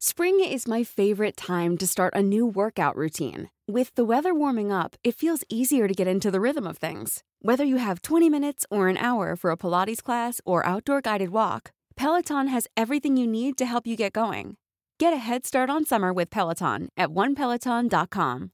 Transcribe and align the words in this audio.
Spring 0.00 0.38
is 0.38 0.68
my 0.68 0.84
favorite 0.84 1.36
time 1.36 1.76
to 1.76 1.84
start 1.84 2.14
a 2.14 2.22
new 2.22 2.46
workout 2.46 2.94
routine. 2.94 3.50
With 3.66 3.92
the 3.96 4.04
weather 4.04 4.32
warming 4.32 4.70
up, 4.70 4.94
it 5.02 5.16
feels 5.16 5.42
easier 5.48 5.88
to 5.88 5.92
get 5.92 6.06
into 6.06 6.30
the 6.30 6.40
rhythm 6.40 6.68
of 6.68 6.78
things. 6.78 7.24
Whether 7.42 7.64
you 7.64 7.78
have 7.78 8.02
20 8.02 8.30
minutes 8.30 8.64
or 8.70 8.86
an 8.86 8.96
hour 8.96 9.34
for 9.34 9.50
a 9.50 9.56
Pilates 9.56 10.00
class 10.00 10.40
or 10.44 10.64
outdoor 10.64 11.00
guided 11.00 11.30
walk, 11.30 11.72
Peloton 11.96 12.46
has 12.46 12.68
everything 12.76 13.16
you 13.16 13.26
need 13.26 13.58
to 13.58 13.66
help 13.66 13.88
you 13.88 13.96
get 13.96 14.12
going. 14.12 14.56
Get 15.00 15.12
a 15.12 15.16
head 15.16 15.44
start 15.44 15.68
on 15.68 15.84
summer 15.84 16.12
with 16.12 16.30
Peloton 16.30 16.90
at 16.96 17.08
onepeloton.com. 17.08 18.52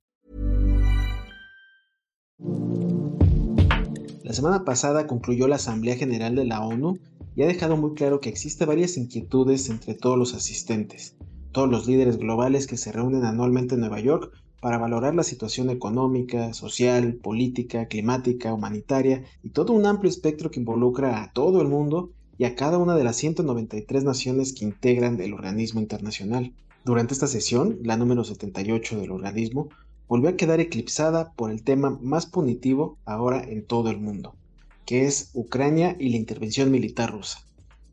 La 4.23 4.33
semana 4.33 4.65
pasada 4.65 5.07
concluyó 5.07 5.47
la 5.47 5.57
Asamblea 5.57 5.97
General 5.97 6.35
de 6.35 6.45
la 6.47 6.65
ONU 6.65 6.99
y 7.37 7.43
ha 7.43 7.47
dejado 7.47 7.77
muy 7.77 7.93
claro 7.93 8.21
que 8.21 8.31
existe 8.31 8.65
varias 8.65 8.97
inquietudes 8.97 9.69
entre 9.69 9.93
todos 9.93 10.17
los 10.17 10.33
asistentes. 10.33 11.15
Todos 11.55 11.71
los 11.71 11.87
líderes 11.87 12.19
globales 12.19 12.67
que 12.67 12.77
se 12.77 12.91
reúnen 12.91 13.25
anualmente 13.25 13.77
en 13.77 13.81
Nueva 13.81 14.01
York 14.01 14.33
para 14.61 14.77
valorar 14.77 15.15
la 15.15 15.23
situación 15.23 15.71
económica, 15.71 16.53
social, 16.53 17.15
política, 17.15 17.87
climática, 17.87 18.53
humanitaria 18.53 19.23
y 19.43 19.51
todo 19.51 19.73
un 19.73 19.87
amplio 19.87 20.11
espectro 20.11 20.51
que 20.51 20.59
involucra 20.59 21.23
a 21.23 21.33
todo 21.33 21.63
el 21.63 21.69
mundo 21.69 22.11
y 22.39 22.45
a 22.45 22.57
cada 22.57 22.77
una 22.79 22.97
de 22.97 23.05
las 23.05 23.17
193 23.17 24.03
naciones 24.03 24.53
que 24.53 24.65
integran 24.65 25.21
el 25.21 25.33
organismo 25.33 25.81
internacional. 25.81 26.53
Durante 26.85 27.15
esta 27.15 27.29
sesión, 27.29 27.79
la 27.83 27.97
número 27.97 28.25
78 28.25 28.99
del 28.99 29.13
organismo, 29.13 29.69
volvió 30.09 30.31
a 30.31 30.37
quedar 30.37 30.59
eclipsada 30.59 31.35
por 31.37 31.53
el 31.53 31.63
tema 31.63 31.97
más 32.03 32.27
punitivo 32.27 32.99
ahora 33.05 33.45
en 33.45 33.65
todo 33.65 33.91
el 33.91 34.01
mundo, 34.01 34.35
que 34.85 35.05
es 35.05 35.31
Ucrania 35.35 35.97
y 36.01 36.09
la 36.09 36.17
intervención 36.17 36.73
militar 36.73 37.13
rusa. 37.13 37.39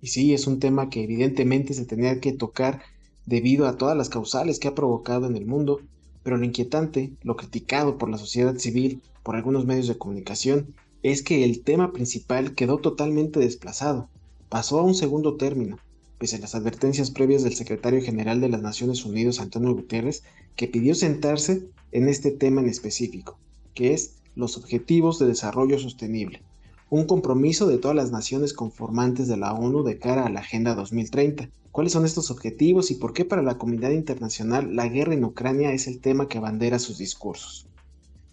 Y 0.01 0.07
sí, 0.07 0.33
es 0.33 0.47
un 0.47 0.59
tema 0.59 0.89
que 0.89 1.03
evidentemente 1.03 1.75
se 1.75 1.85
tenía 1.85 2.19
que 2.19 2.33
tocar 2.33 2.81
debido 3.25 3.67
a 3.67 3.77
todas 3.77 3.97
las 3.97 4.09
causales 4.09 4.59
que 4.59 4.67
ha 4.67 4.75
provocado 4.75 5.27
en 5.27 5.35
el 5.35 5.45
mundo, 5.45 5.81
pero 6.23 6.37
lo 6.37 6.45
inquietante, 6.45 7.13
lo 7.23 7.35
criticado 7.35 7.97
por 7.97 8.09
la 8.09 8.17
sociedad 8.17 8.55
civil, 8.57 9.01
por 9.23 9.35
algunos 9.35 9.65
medios 9.65 9.87
de 9.87 9.97
comunicación, 9.97 10.73
es 11.03 11.23
que 11.23 11.43
el 11.43 11.61
tema 11.61 11.91
principal 11.93 12.53
quedó 12.53 12.77
totalmente 12.77 13.39
desplazado, 13.39 14.09
pasó 14.49 14.79
a 14.79 14.83
un 14.83 14.95
segundo 14.95 15.35
término, 15.35 15.79
pese 16.17 16.35
a 16.35 16.39
las 16.39 16.53
advertencias 16.53 17.09
previas 17.09 17.43
del 17.43 17.55
secretario 17.55 18.01
general 18.01 18.41
de 18.41 18.49
las 18.49 18.61
Naciones 18.61 19.05
Unidas, 19.05 19.39
Antonio 19.39 19.73
Guterres, 19.73 20.23
que 20.55 20.67
pidió 20.67 20.93
sentarse 20.93 21.67
en 21.91 22.07
este 22.07 22.31
tema 22.31 22.61
en 22.61 22.69
específico, 22.69 23.39
que 23.73 23.93
es 23.93 24.17
los 24.35 24.57
Objetivos 24.57 25.17
de 25.19 25.27
Desarrollo 25.27 25.79
Sostenible, 25.79 26.41
un 26.89 27.05
compromiso 27.05 27.67
de 27.67 27.77
todas 27.77 27.95
las 27.95 28.11
naciones 28.11 28.53
conformantes 28.53 29.27
de 29.27 29.37
la 29.37 29.53
ONU 29.53 29.83
de 29.83 29.97
cara 29.97 30.25
a 30.25 30.29
la 30.29 30.41
Agenda 30.41 30.75
2030. 30.75 31.49
¿Cuáles 31.71 31.93
son 31.93 32.05
estos 32.05 32.31
objetivos 32.31 32.91
y 32.91 32.95
por 32.95 33.13
qué 33.13 33.23
para 33.23 33.41
la 33.41 33.57
comunidad 33.57 33.91
internacional 33.91 34.75
la 34.75 34.89
guerra 34.89 35.13
en 35.13 35.23
Ucrania 35.23 35.71
es 35.71 35.87
el 35.87 35.99
tema 35.99 36.27
que 36.27 36.37
abandera 36.37 36.79
sus 36.79 36.97
discursos? 36.97 37.65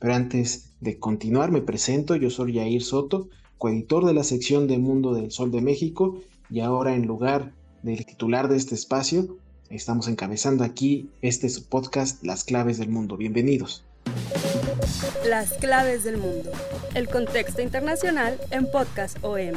Pero 0.01 0.15
antes 0.15 0.71
de 0.81 0.99
continuar 0.99 1.53
me 1.53 1.63
presento, 1.63 2.17
yo 2.17 2.31
soy 2.31 2.55
Yair 2.55 2.83
Soto, 2.83 3.29
coeditor 3.57 4.07
de 4.07 4.15
la 4.15 4.25
sección 4.25 4.67
de 4.67 4.79
Mundo 4.79 5.15
del 5.15 5.31
Sol 5.31 5.53
de 5.53 5.61
México 5.61 6.21
y 6.51 6.61
ahora 6.61 6.97
en 6.97 7.07
lugar 7.07 7.53
del 7.85 8.05
titular 8.05 8.49
de 8.49 8.57
este 8.57 8.75
espacio, 8.75 9.37
estamos 9.71 10.09
encabezando 10.09 10.65
aquí 10.65 11.09
este 11.23 11.49
podcast 11.69 12.25
Las 12.25 12.43
Claves 12.43 12.79
del 12.79 12.89
Mundo. 12.89 13.17
Bienvenidos. 13.17 13.85
Las 15.25 15.53
claves 15.53 16.03
del 16.03 16.17
mundo. 16.17 16.51
El 16.95 17.09
contexto 17.09 17.63
internacional 17.63 18.41
en 18.51 18.69
Podcast 18.69 19.17
OM. 19.23 19.55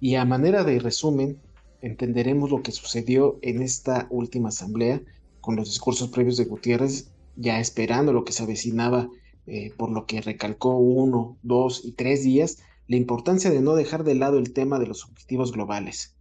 Y 0.00 0.14
a 0.16 0.24
manera 0.24 0.64
de 0.64 0.78
resumen, 0.78 1.38
entenderemos 1.82 2.50
lo 2.50 2.62
que 2.62 2.72
sucedió 2.72 3.38
en 3.42 3.62
esta 3.62 4.06
última 4.10 4.48
asamblea 4.48 5.02
con 5.40 5.56
los 5.56 5.68
discursos 5.68 6.08
previos 6.08 6.36
de 6.36 6.44
Gutiérrez, 6.44 7.10
ya 7.36 7.60
esperando 7.60 8.12
lo 8.12 8.24
que 8.24 8.32
se 8.32 8.42
avecinaba, 8.42 9.08
eh, 9.46 9.72
por 9.76 9.90
lo 9.90 10.06
que 10.06 10.20
recalcó 10.20 10.76
uno, 10.76 11.36
dos 11.42 11.82
y 11.84 11.92
tres 11.92 12.24
días, 12.24 12.58
la 12.88 12.96
importancia 12.96 13.50
de 13.50 13.60
no 13.60 13.74
dejar 13.74 14.04
de 14.04 14.14
lado 14.14 14.38
el 14.38 14.52
tema 14.52 14.78
de 14.78 14.86
los 14.86 15.04
objetivos 15.04 15.52
globales 15.52 16.14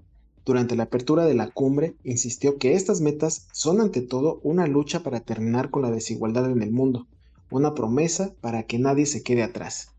durante 0.50 0.75
la 0.75 0.84
apertura 0.86 1.25
de 1.25 1.36
la 1.36 1.52
cumbre, 1.52 1.96
insistió 2.04 2.58
que 2.58 2.74
estas 2.74 3.02
metas 3.02 3.48
son 3.52 3.81
ante 3.81 4.02
todo 4.02 4.40
una 4.42 4.66
lucha 4.66 5.04
para 5.04 5.20
terminar 5.20 5.70
con 5.70 5.84
la 5.84 5.92
desigualdad 5.92 6.50
en 6.50 6.64
el 6.64 6.72
mundo, 6.72 7.06
una 7.52 7.75
promesa 7.75 8.34
para 8.42 8.64
que 8.64 8.80
nadie 8.80 9.06
se 9.06 9.22
quede 9.22 9.44
atrás. 9.44 9.92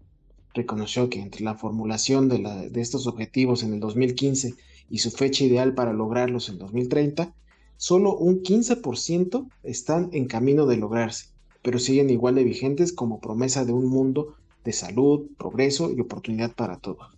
Reconoció 0.53 1.09
que 1.09 1.21
entre 1.21 1.45
la 1.45 1.55
formulación 1.55 2.29
de, 2.29 2.71
estos 2.81 3.07
objetivos 3.07 3.63
en 3.63 3.75
el 3.75 3.81
2015 3.81 4.55
y 4.89 4.99
su 4.99 5.11
fecha 5.11 5.45
ideal 5.45 5.75
para 5.75 5.93
lograrlos 5.93 6.49
en 6.49 6.59
2030, 6.59 7.35
solo 7.77 8.17
un 8.17 8.43
15% 8.43 9.49
están 9.63 10.11
en 10.13 10.27
camino 10.27 10.67
de 10.67 10.77
lograrse, 10.77 11.27
pero 11.63 11.79
siguen 11.79 12.11
igual 12.11 12.35
de 12.35 12.45
vigentes 12.45 12.93
como 12.93 13.21
promesa 13.21 13.65
de 13.65 13.73
un 13.73 13.87
mundo 13.87 14.35
de 14.65 14.73
salud, 14.73 15.29
progreso 15.39 15.93
y 15.93 16.01
oportunidad 16.01 16.55
para 16.55 16.79
todos. 16.79 17.17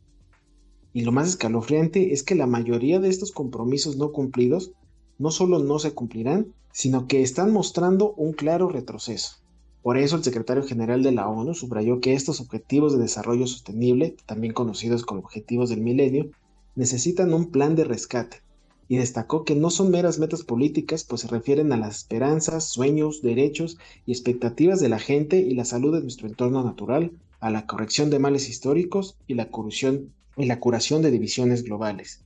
Y 0.92 1.02
lo 1.02 1.12
más 1.12 1.28
escalofriante 1.28 2.12
es 2.12 2.22
que 2.22 2.34
la 2.34 2.46
mayoría 2.46 3.00
de 3.00 3.08
estos 3.08 3.32
compromisos 3.32 3.96
no 3.96 4.12
cumplidos 4.12 4.72
no 5.18 5.30
solo 5.30 5.58
no 5.58 5.78
se 5.78 5.94
cumplirán, 5.94 6.52
sino 6.72 7.06
que 7.06 7.22
están 7.22 7.52
mostrando 7.52 8.12
un 8.14 8.32
claro 8.32 8.68
retroceso. 8.68 9.41
Por 9.82 9.98
eso 9.98 10.16
el 10.16 10.22
secretario 10.22 10.62
general 10.62 11.02
de 11.02 11.10
la 11.12 11.28
ONU 11.28 11.54
subrayó 11.54 12.00
que 12.00 12.14
estos 12.14 12.40
objetivos 12.40 12.92
de 12.92 13.02
desarrollo 13.02 13.46
sostenible, 13.48 14.16
también 14.26 14.52
conocidos 14.52 15.04
como 15.04 15.20
objetivos 15.20 15.70
del 15.70 15.80
milenio, 15.80 16.30
necesitan 16.76 17.34
un 17.34 17.50
plan 17.50 17.74
de 17.74 17.84
rescate, 17.84 18.42
y 18.88 18.96
destacó 18.96 19.44
que 19.44 19.54
no 19.54 19.70
son 19.70 19.90
meras 19.90 20.18
metas 20.18 20.44
políticas, 20.44 21.02
pues 21.02 21.22
se 21.22 21.28
refieren 21.28 21.72
a 21.72 21.76
las 21.76 21.98
esperanzas, 21.98 22.68
sueños, 22.68 23.22
derechos 23.22 23.78
y 24.06 24.12
expectativas 24.12 24.80
de 24.80 24.88
la 24.88 24.98
gente 24.98 25.38
y 25.38 25.54
la 25.54 25.64
salud 25.64 25.94
de 25.94 26.02
nuestro 26.02 26.28
entorno 26.28 26.62
natural, 26.62 27.10
a 27.40 27.50
la 27.50 27.66
corrección 27.66 28.10
de 28.10 28.20
males 28.20 28.48
históricos 28.48 29.16
y 29.26 29.34
la 29.34 29.50
curación 29.50 30.12
de 30.36 31.10
divisiones 31.10 31.64
globales. 31.64 32.22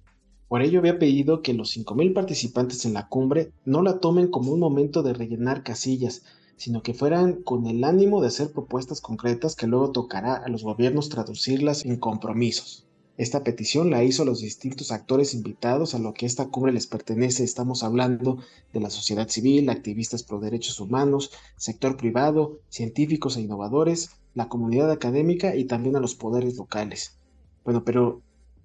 Por 0.49 0.61
ello 0.61 0.81
había 0.81 0.99
pedido 0.99 1.41
que 1.41 1.55
los 1.55 1.77
5.000 1.77 2.13
participantes 2.13 2.85
en 2.85 2.93
la 2.93 3.09
cumbre 3.09 3.51
no 3.65 3.83
la 3.83 3.99
tomen 3.99 4.29
como 4.29 4.53
un 4.53 4.61
momento 4.61 5.03
de 5.03 5.15
rellenar 5.15 5.63
casillas, 5.63 6.23
sino 6.57 6.83
que 6.83 6.95
fueran 6.95 7.43
con 7.43 7.67
el 7.67 7.85
ánimo 7.85 8.21
de 8.21 8.29
hacer 8.29 8.53
propuestas 8.53 9.01
concretas 9.01 9.57
que 9.57 9.67
luego 9.67 9.93
tocará 9.93 10.35
a 10.35 10.49
los 10.49 10.65
gobiernos 10.65 11.09
traducirlas 11.09 11.85
en 11.85 11.97
compromisos. 11.97 12.87
Esta 13.19 13.43
petición 13.43 13.89
la 13.91 14.05
hizo 14.05 14.27
los 14.27 14.41
distintos 14.41 14.93
actores 14.93 15.33
invitados 15.33 15.95
a 15.95 15.99
lo 15.99 16.13
que 16.13 16.27
esta 16.27 16.49
cumbre 16.49 16.73
les 16.73 16.87
pertenece. 16.87 17.45
Estamos 17.45 17.83
hablando 17.83 18.39
de 18.75 18.81
la 18.81 18.91
sociedad 18.91 19.29
civil, 19.29 19.71
activistas 19.71 20.23
pro 20.23 20.39
derechos 20.39 20.81
humanos, 20.81 21.31
sector 21.57 21.97
privado, 21.97 22.59
científicos 22.69 23.37
e 23.37 23.41
innovadores, 23.41 24.11
la 24.35 24.51
comunidad 24.51 24.91
académica 24.91 25.57
y 25.57 25.65
también 25.65 25.97
a 25.97 26.01
los 26.01 26.15
poderes 26.15 26.57
locales. 26.59 27.17
Bueno, 27.65 27.85
pero 27.85 28.21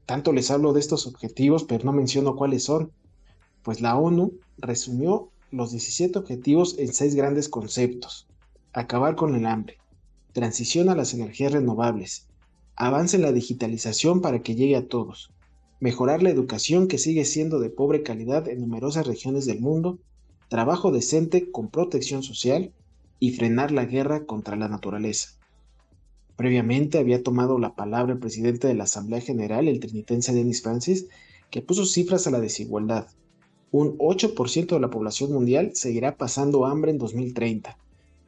tanto 0.05 0.33
les 0.33 0.51
hablo 0.51 0.73
de 0.73 0.81
estos 0.81 1.07
objetivos, 1.07 1.63
pero 1.63 1.85
no 1.85 1.93
menciono 1.93 2.35
cuáles 2.35 2.65
son. 2.65 2.91
Pues 3.63 3.79
la 3.79 3.95
ONU 3.95 4.33
resumió 4.57 5.30
los 5.51 5.71
17 5.71 6.17
objetivos 6.17 6.77
en 6.79 6.93
seis 6.93 7.13
grandes 7.15 7.49
conceptos. 7.49 8.27
Acabar 8.73 9.15
con 9.15 9.35
el 9.35 9.45
hambre, 9.45 9.77
transición 10.31 10.89
a 10.89 10.95
las 10.95 11.13
energías 11.13 11.51
renovables, 11.51 12.27
avance 12.75 13.17
en 13.17 13.23
la 13.23 13.33
digitalización 13.33 14.21
para 14.21 14.41
que 14.41 14.55
llegue 14.55 14.77
a 14.77 14.87
todos, 14.87 15.31
mejorar 15.81 16.23
la 16.23 16.29
educación 16.29 16.87
que 16.87 16.97
sigue 16.97 17.25
siendo 17.25 17.59
de 17.59 17.69
pobre 17.69 18.01
calidad 18.01 18.47
en 18.47 18.61
numerosas 18.61 19.05
regiones 19.05 19.45
del 19.45 19.59
mundo, 19.59 19.99
trabajo 20.47 20.91
decente 20.91 21.51
con 21.51 21.69
protección 21.69 22.23
social 22.23 22.71
y 23.19 23.31
frenar 23.31 23.71
la 23.71 23.85
guerra 23.85 24.25
contra 24.25 24.55
la 24.55 24.69
naturaleza. 24.69 25.31
Previamente 26.37 26.97
había 26.97 27.23
tomado 27.23 27.59
la 27.59 27.75
palabra 27.75 28.13
el 28.13 28.19
presidente 28.19 28.67
de 28.67 28.73
la 28.73 28.85
Asamblea 28.85 29.21
General, 29.21 29.67
el 29.67 29.79
trinitense 29.79 30.33
Denis 30.33 30.61
Francis, 30.61 31.07
que 31.49 31.61
puso 31.61 31.85
cifras 31.85 32.25
a 32.25 32.31
la 32.31 32.39
desigualdad. 32.39 33.07
Un 33.73 33.97
8% 33.99 34.67
de 34.67 34.79
la 34.81 34.89
población 34.89 35.31
mundial 35.31 35.71
seguirá 35.75 36.17
pasando 36.17 36.65
hambre 36.65 36.91
en 36.91 36.97
2030. 36.97 37.77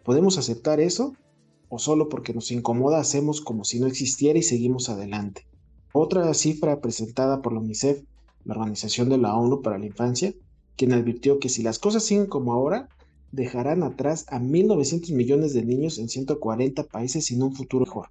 ¿Podemos 0.06 0.38
aceptar 0.38 0.80
eso? 0.80 1.18
¿O 1.68 1.80
solo 1.80 2.08
porque 2.08 2.34
nos 2.34 2.50
incomoda 2.52 3.02
hacemos 3.02 3.42
como 3.42 3.66
si 3.66 3.82
no 3.82 3.88
existiera 3.88 4.40
y 4.40 4.44
seguimos 4.44 4.88
adelante? 4.88 5.46
Otra 5.92 6.34
cifra 6.34 6.80
presentada 6.80 7.42
por 7.42 7.52
la 7.52 7.60
UNICEF, 7.60 8.04
la 8.46 8.54
Organización 8.54 9.10
de 9.10 9.18
la 9.18 9.36
ONU 9.36 9.62
para 9.62 9.78
la 9.78 9.86
Infancia, 9.86 10.34
quien 10.78 10.94
advirtió 10.94 11.40
que 11.40 11.50
si 11.50 11.62
las 11.62 11.78
cosas 11.78 12.04
siguen 12.04 12.28
como 12.28 12.54
ahora, 12.54 12.88
dejarán 13.34 13.84
atrás 13.84 14.26
a 14.30 14.40
1.900 14.40 15.12
millones 15.12 15.54
de 15.54 15.66
niños 15.66 15.98
en 15.98 16.08
140 16.08 16.86
países 16.86 17.26
sin 17.26 17.44
un 17.44 17.54
futuro 17.54 17.86
mejor. 17.86 18.08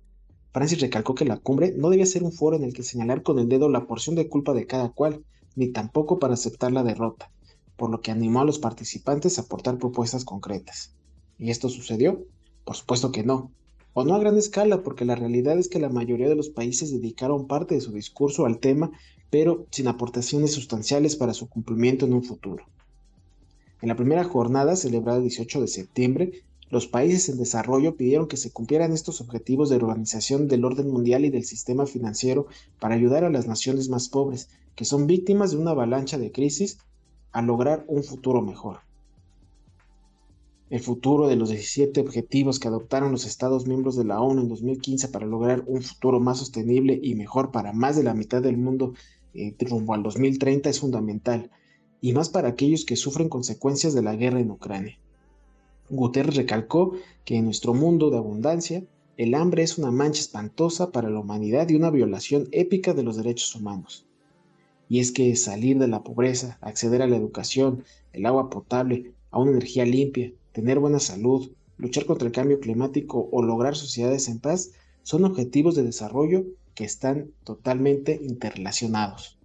Francis 0.52 0.82
recalcó 0.82 1.14
que 1.14 1.24
la 1.24 1.38
cumbre 1.38 1.72
no 1.74 1.88
debía 1.88 2.04
ser 2.04 2.24
un 2.24 2.32
foro 2.32 2.56
en 2.56 2.64
el 2.64 2.74
que 2.74 2.82
señalar 2.82 3.22
con 3.22 3.38
el 3.38 3.48
dedo 3.48 3.70
la 3.70 3.86
porción 3.86 4.16
de 4.16 4.28
culpa 4.28 4.52
de 4.52 4.66
cada 4.66 4.90
cual, 4.90 5.24
ni 5.56 5.68
tampoco 5.68 6.18
para 6.18 6.34
aceptar 6.34 6.72
la 6.72 6.82
derrota, 6.82 7.30
por 7.76 7.90
lo 7.90 8.00
que 8.00 8.10
animó 8.10 8.40
a 8.40 8.44
los 8.44 8.58
participantes 8.58 9.38
a 9.38 9.42
aportar 9.42 9.78
propuestas 9.78 10.24
concretas. 10.24 10.94
¿Y 11.38 11.50
esto 11.50 11.68
sucedió? 11.68 12.24
Por 12.64 12.76
supuesto 12.76 13.12
que 13.12 13.24
no. 13.24 13.50
O 13.94 14.04
no 14.04 14.14
a 14.14 14.18
gran 14.18 14.38
escala, 14.38 14.82
porque 14.82 15.04
la 15.04 15.16
realidad 15.16 15.58
es 15.58 15.68
que 15.68 15.78
la 15.78 15.90
mayoría 15.90 16.28
de 16.28 16.34
los 16.34 16.48
países 16.48 16.92
dedicaron 16.92 17.46
parte 17.46 17.74
de 17.74 17.80
su 17.80 17.92
discurso 17.92 18.46
al 18.46 18.58
tema 18.58 18.90
pero 19.32 19.66
sin 19.70 19.88
aportaciones 19.88 20.52
sustanciales 20.52 21.16
para 21.16 21.32
su 21.32 21.48
cumplimiento 21.48 22.04
en 22.04 22.12
un 22.12 22.22
futuro. 22.22 22.66
En 23.80 23.88
la 23.88 23.96
primera 23.96 24.24
jornada, 24.24 24.76
celebrada 24.76 25.16
el 25.16 25.24
18 25.24 25.62
de 25.62 25.68
septiembre, 25.68 26.32
los 26.72 26.86
países 26.86 27.28
en 27.28 27.36
desarrollo 27.36 27.96
pidieron 27.98 28.28
que 28.28 28.38
se 28.38 28.50
cumplieran 28.50 28.94
estos 28.94 29.20
objetivos 29.20 29.68
de 29.68 29.76
organización 29.76 30.48
del 30.48 30.64
orden 30.64 30.90
mundial 30.90 31.26
y 31.26 31.28
del 31.28 31.44
sistema 31.44 31.84
financiero 31.84 32.46
para 32.80 32.94
ayudar 32.94 33.24
a 33.24 33.30
las 33.30 33.46
naciones 33.46 33.90
más 33.90 34.08
pobres, 34.08 34.48
que 34.74 34.86
son 34.86 35.06
víctimas 35.06 35.50
de 35.50 35.58
una 35.58 35.72
avalancha 35.72 36.16
de 36.16 36.32
crisis, 36.32 36.78
a 37.30 37.42
lograr 37.42 37.84
un 37.88 38.02
futuro 38.02 38.40
mejor. 38.40 38.78
El 40.70 40.80
futuro 40.80 41.28
de 41.28 41.36
los 41.36 41.50
17 41.50 42.00
objetivos 42.00 42.58
que 42.58 42.68
adoptaron 42.68 43.12
los 43.12 43.26
Estados 43.26 43.66
miembros 43.66 43.94
de 43.94 44.04
la 44.04 44.22
ONU 44.22 44.40
en 44.40 44.48
2015 44.48 45.08
para 45.08 45.26
lograr 45.26 45.64
un 45.66 45.82
futuro 45.82 46.20
más 46.20 46.38
sostenible 46.38 46.98
y 47.02 47.14
mejor 47.16 47.50
para 47.50 47.74
más 47.74 47.96
de 47.96 48.02
la 48.02 48.14
mitad 48.14 48.40
del 48.40 48.56
mundo 48.56 48.94
eh, 49.34 49.54
rumbo 49.60 49.92
al 49.92 50.02
2030 50.02 50.70
es 50.70 50.80
fundamental, 50.80 51.50
y 52.00 52.14
más 52.14 52.30
para 52.30 52.48
aquellos 52.48 52.86
que 52.86 52.96
sufren 52.96 53.28
consecuencias 53.28 53.92
de 53.92 54.00
la 54.00 54.16
guerra 54.16 54.40
en 54.40 54.50
Ucrania. 54.50 54.96
Guterres 55.92 56.36
recalcó 56.36 56.94
que 57.26 57.36
en 57.36 57.44
nuestro 57.44 57.74
mundo 57.74 58.08
de 58.08 58.16
abundancia, 58.16 58.82
el 59.18 59.34
hambre 59.34 59.62
es 59.62 59.76
una 59.76 59.90
mancha 59.90 60.22
espantosa 60.22 60.90
para 60.90 61.10
la 61.10 61.20
humanidad 61.20 61.68
y 61.68 61.74
una 61.74 61.90
violación 61.90 62.48
épica 62.50 62.94
de 62.94 63.02
los 63.02 63.18
derechos 63.18 63.54
humanos. 63.54 64.06
Y 64.88 65.00
es 65.00 65.12
que 65.12 65.36
salir 65.36 65.78
de 65.78 65.88
la 65.88 66.02
pobreza, 66.02 66.56
acceder 66.62 67.02
a 67.02 67.06
la 67.06 67.16
educación, 67.16 67.84
el 68.14 68.24
agua 68.24 68.48
potable, 68.48 69.12
a 69.30 69.38
una 69.38 69.50
energía 69.50 69.84
limpia, 69.84 70.32
tener 70.52 70.78
buena 70.78 70.98
salud, 70.98 71.50
luchar 71.76 72.06
contra 72.06 72.26
el 72.26 72.32
cambio 72.32 72.58
climático 72.58 73.28
o 73.30 73.42
lograr 73.42 73.76
sociedades 73.76 74.28
en 74.28 74.38
paz 74.38 74.70
son 75.02 75.26
objetivos 75.26 75.74
de 75.74 75.82
desarrollo 75.82 76.46
que 76.74 76.84
están 76.84 77.32
totalmente 77.44 78.18
interrelacionados. 78.22 79.38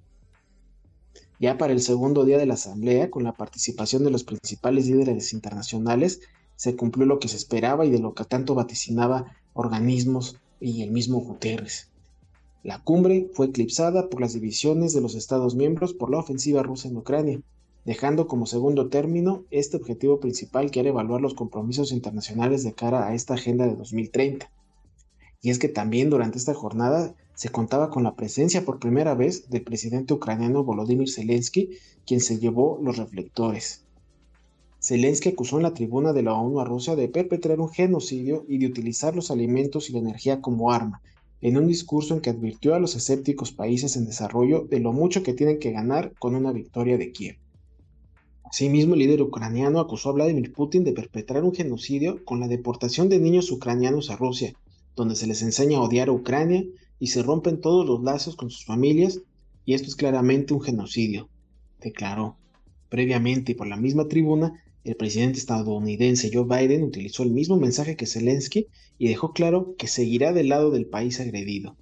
Ya 1.39 1.57
para 1.57 1.73
el 1.73 1.81
segundo 1.81 2.25
día 2.25 2.38
de 2.38 2.45
la 2.45 2.55
Asamblea, 2.55 3.11
con 3.11 3.23
la 3.23 3.33
participación 3.33 4.03
de 4.03 4.11
los 4.11 4.23
principales 4.23 4.88
líderes 4.88 5.33
internacionales, 5.33 6.21
se 6.57 6.75
cumplió 6.75 7.06
lo 7.06 7.19
que 7.19 7.30
se 7.30 7.38
esperaba 7.38 7.86
y 7.86 7.89
de 7.89 8.00
lo 8.00 8.13
que 8.13 8.25
tanto 8.25 8.56
vaticinaba 8.56 9.38
organismos 9.54 10.42
y 10.59 10.81
el 10.81 10.92
mismo 10.92 11.19
Guterres. 11.21 11.89
La 12.63 12.83
cumbre 12.83 13.30
fue 13.33 13.45
eclipsada 13.45 14.09
por 14.09 14.19
las 14.19 14.33
divisiones 14.33 14.94
de 14.94 15.00
los 15.00 15.15
Estados 15.15 15.56
miembros 15.56 15.94
por 15.94 16.12
la 16.12 16.18
ofensiva 16.18 16.63
rusa 16.63 16.89
en 16.89 16.98
Ucrania, 16.98 17.39
dejando 17.86 18.27
como 18.27 18.45
segundo 18.45 18.89
término 18.89 19.45
este 19.51 19.77
objetivo 19.77 20.19
principal 20.19 20.71
que 20.71 20.81
era 20.81 20.89
evaluar 20.89 21.21
los 21.21 21.36
compromisos 21.36 21.94
internacionales 21.94 22.63
de 22.63 22.74
cara 22.74 23.07
a 23.07 23.13
esta 23.13 23.36
agenda 23.36 23.65
de 23.65 23.75
2030. 23.75 24.51
Y 25.42 25.51
es 25.51 25.59
que 25.59 25.69
también 25.69 26.09
durante 26.09 26.38
esta 26.38 26.54
jornada 26.54 27.15
se 27.36 27.50
contaba 27.50 27.92
con 27.92 28.04
la 28.04 28.15
presencia 28.15 28.65
por 28.65 28.80
primera 28.80 29.13
vez 29.13 29.50
del 29.50 29.62
presidente 29.62 30.13
ucraniano 30.13 30.63
Volodymyr 30.63 31.09
Zelensky, 31.09 31.77
quien 32.06 32.19
se 32.19 32.39
llevó 32.39 32.80
los 32.83 32.98
reflectores. 32.98 33.87
Zelensky 34.88 35.28
acusó 35.28 35.57
en 35.57 35.63
la 35.63 35.74
tribuna 35.74 36.13
de 36.13 36.24
la 36.24 36.34
ONU 36.34 36.62
a 36.62 36.63
Rusia 36.63 36.95
de 36.95 37.10
perpetrar 37.10 37.60
un 37.60 37.68
genocidio 37.68 38.45
y 38.48 38.57
de 38.57 38.68
utilizar 38.68 39.18
los 39.18 39.31
alimentos 39.31 39.89
y 39.89 39.92
la 39.92 40.00
energía 40.00 40.39
como 40.39 40.72
arma, 40.72 41.01
en 41.42 41.57
un 41.57 41.68
discurso 41.68 42.13
en 42.13 42.22
que 42.22 42.30
advirtió 42.30 42.74
a 42.74 42.80
los 42.80 42.95
escépticos 42.95 43.51
países 43.51 43.98
en 43.98 44.06
desarrollo 44.06 44.62
de 44.62 44.80
lo 44.80 44.94
mucho 44.94 45.24
que 45.24 45.34
tienen 45.34 45.60
que 45.60 45.74
ganar 45.74 46.13
con 46.19 46.36
una 46.36 46.54
victoria 46.54 46.98
de 46.98 47.12
Kiev. 47.12 47.36
Asimismo, 48.45 48.94
el 48.94 49.01
líder 49.01 49.22
ucraniano 49.22 49.81
acusó 49.81 50.12
a 50.12 50.13
Vladimir 50.13 50.54
Putin 50.54 50.86
de 50.86 50.94
perpetrar 50.94 51.44
un 51.44 51.54
genocidio 51.54 52.24
con 52.24 52.40
la 52.40 52.48
deportación 52.48 53.10
de 53.10 53.19
niños 53.19 53.51
ucranianos 53.51 54.10
a 54.10 54.16
Rusia, 54.16 54.54
donde 54.95 55.18
se 55.18 55.28
les 55.28 55.42
enseña 55.42 55.80
a 55.80 55.81
odiar 55.81 56.07
a 56.07 56.13
Ucrania 56.13 56.63
y 56.98 57.07
se 57.07 57.24
rompen 57.24 57.60
todos 57.60 57.86
los 57.86 58.01
lazos 58.04 58.38
con 58.38 58.50
sus 58.50 58.63
familias, 58.63 59.19
y 59.66 59.74
esto 59.74 59.90
es 59.90 59.98
claramente 59.98 60.54
un 60.54 60.62
genocidio, 60.62 61.28
declaró. 61.81 62.38
Previamente 62.88 63.54
por 63.54 63.68
la 63.68 63.75
misma 63.75 64.07
tribuna, 64.07 64.63
el 64.88 64.95
presidente 64.95 65.38
estadounidense 65.38 66.31
Joe 66.34 66.45
Biden 66.45 66.84
utilizó 66.84 67.24
el 67.24 67.31
mismo 67.31 67.57
mensaje 67.57 67.98
que 67.98 68.06
Zelensky 68.06 68.68
y 68.98 69.10
dejó 69.10 69.34
claro 69.34 69.75
que 69.78 69.88
seguirá 69.88 70.31
del 70.31 70.48
lado 70.48 70.72
del 70.72 70.86
país 70.86 71.19
agredido. 71.19 71.75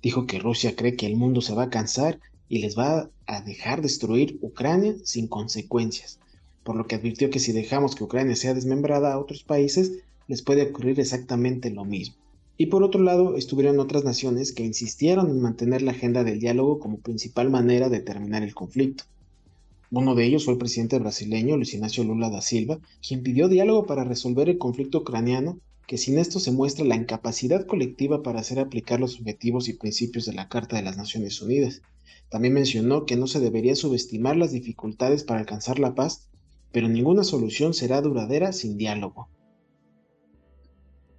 Dijo 0.00 0.26
que 0.26 0.38
Rusia 0.38 0.76
cree 0.76 0.94
que 0.94 1.06
el 1.06 1.16
mundo 1.16 1.40
se 1.40 1.52
va 1.52 1.64
a 1.64 1.70
cansar 1.70 2.20
y 2.48 2.58
les 2.58 2.78
va 2.78 3.10
a 3.26 3.40
dejar 3.40 3.82
destruir 3.82 4.38
Ucrania 4.40 4.94
sin 5.02 5.26
consecuencias, 5.26 6.20
por 6.62 6.76
lo 6.76 6.86
que 6.86 6.94
advirtió 6.94 7.28
que 7.28 7.40
si 7.40 7.50
dejamos 7.50 7.96
que 7.96 8.04
Ucrania 8.04 8.36
sea 8.36 8.54
desmembrada 8.54 9.12
a 9.12 9.18
otros 9.18 9.42
países, 9.42 10.04
les 10.28 10.42
puede 10.42 10.62
ocurrir 10.62 11.00
exactamente 11.00 11.70
lo 11.70 11.84
mismo. 11.84 12.14
Y 12.56 12.66
por 12.66 12.84
otro 12.84 13.02
lado, 13.02 13.36
estuvieron 13.36 13.80
otras 13.80 14.04
naciones 14.04 14.52
que 14.52 14.64
insistieron 14.64 15.28
en 15.28 15.40
mantener 15.40 15.82
la 15.82 15.90
agenda 15.90 16.22
del 16.22 16.38
diálogo 16.38 16.78
como 16.78 16.98
principal 16.98 17.50
manera 17.50 17.88
de 17.88 17.98
terminar 17.98 18.44
el 18.44 18.54
conflicto. 18.54 19.04
Uno 19.96 20.16
de 20.16 20.24
ellos 20.24 20.44
fue 20.44 20.54
el 20.54 20.58
presidente 20.58 20.98
brasileño 20.98 21.54
Luis 21.56 21.72
Ignacio 21.72 22.02
Lula 22.02 22.28
da 22.28 22.40
Silva, 22.40 22.80
quien 23.06 23.22
pidió 23.22 23.46
diálogo 23.46 23.86
para 23.86 24.02
resolver 24.02 24.48
el 24.48 24.58
conflicto 24.58 24.98
ucraniano, 24.98 25.60
que 25.86 25.98
sin 25.98 26.18
esto 26.18 26.40
se 26.40 26.50
muestra 26.50 26.84
la 26.84 26.96
incapacidad 26.96 27.64
colectiva 27.64 28.20
para 28.20 28.40
hacer 28.40 28.58
aplicar 28.58 28.98
los 28.98 29.20
objetivos 29.20 29.68
y 29.68 29.74
principios 29.74 30.26
de 30.26 30.32
la 30.32 30.48
Carta 30.48 30.74
de 30.74 30.82
las 30.82 30.96
Naciones 30.96 31.40
Unidas. 31.40 31.80
También 32.28 32.54
mencionó 32.54 33.06
que 33.06 33.14
no 33.14 33.28
se 33.28 33.38
debería 33.38 33.76
subestimar 33.76 34.36
las 34.36 34.50
dificultades 34.50 35.22
para 35.22 35.38
alcanzar 35.38 35.78
la 35.78 35.94
paz, 35.94 36.28
pero 36.72 36.88
ninguna 36.88 37.22
solución 37.22 37.72
será 37.72 38.00
duradera 38.00 38.52
sin 38.52 38.76
diálogo. 38.76 39.28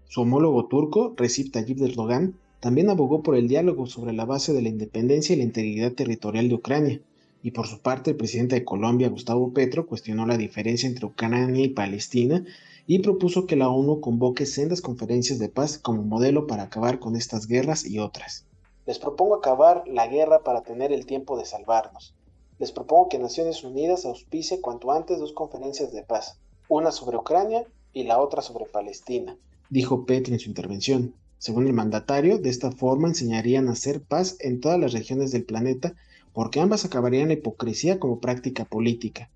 Su 0.10 0.19
homólogo 0.19 0.68
turco, 0.68 1.13
Recep 1.16 1.50
Tayyip 1.50 1.81
Erdogan, 1.81 2.38
también 2.60 2.89
abogó 2.89 3.24
por 3.24 3.38
el 3.38 3.48
diálogo 3.48 3.86
sobre 3.86 4.12
la 4.12 4.25
base 4.25 4.51
de 4.51 4.62
la 4.62 4.68
independencia 4.68 5.33
y 5.33 5.38
la 5.38 5.45
integridad 5.45 5.94
territorial 5.94 6.50
de 6.50 6.56
Ucrania, 6.56 7.01
y 7.45 7.51
por 7.51 7.68
su 7.68 7.80
parte 7.80 8.09
el 8.09 8.18
presidente 8.18 8.56
de 8.56 8.65
Colombia, 8.65 9.07
Gustavo 9.07 9.53
Petro, 9.53 9.86
cuestionó 9.86 10.25
la 10.25 10.36
diferencia 10.36 10.89
entre 10.89 11.06
Ucrania 11.06 11.63
y 11.63 11.69
Palestina 11.69 12.44
y 12.88 13.03
propuso 13.03 13.45
que 13.45 13.56
la 13.56 13.69
ONU 13.69 14.01
convoque 14.01 14.47
sendas 14.47 14.81
conferencias 14.81 15.38
de 15.38 15.47
paz 15.47 15.77
como 15.77 16.01
modelo 16.01 16.47
para 16.47 16.63
acabar 16.63 16.97
con 16.97 17.15
estas 17.15 17.45
guerras 17.45 17.86
y 17.86 18.00
otras. 18.00 18.47
Les 18.88 18.97
propongo 18.97 19.36
acabar 19.36 19.83
la 19.86 20.07
guerra 20.07 20.39
para 20.39 20.63
tener 20.63 20.92
el 20.92 21.06
tiempo 21.06 21.38
de 21.38 21.45
salvarnos. 21.45 22.15
Les 22.57 22.71
propongo 22.71 23.09
que 23.09 23.19
Naciones 23.19 23.63
Unidas 23.63 24.07
auspice 24.07 24.59
cuanto 24.59 24.92
antes 24.92 25.19
dos 25.19 25.33
conferencias 25.33 25.94
de 25.94 26.01
paz, 26.01 26.39
una 26.68 26.92
sobre 26.92 27.18
Ucrania 27.18 27.68
y 27.94 28.06
la 28.06 28.19
otra 28.19 28.42
sobre 28.42 28.65
Palestina, 28.65 29.38
dijo 29.69 30.07
Petro 30.07 30.33
en 30.33 30.39
su 30.39 30.50
intervención. 30.50 31.13
Según 31.38 31.68
el 31.68 31.74
mandatario, 31.74 32.39
de 32.39 32.50
esta 32.50 32.71
forma 32.71 33.07
enseñarían 33.07 33.68
a 33.68 33.74
hacer 33.74 34.01
paz 34.01 34.36
en 34.39 34.62
todas 34.62 34.80
las 34.80 34.94
regiones 34.94 35.31
del 35.31 35.45
planeta 35.45 35.94
porque 36.36 36.60
ambas 36.60 36.84
acabarían 36.84 37.30
la 37.30 37.36
hipocresía 37.36 37.98
como 37.98 38.20
práctica 38.20 38.66
política. 38.66 39.32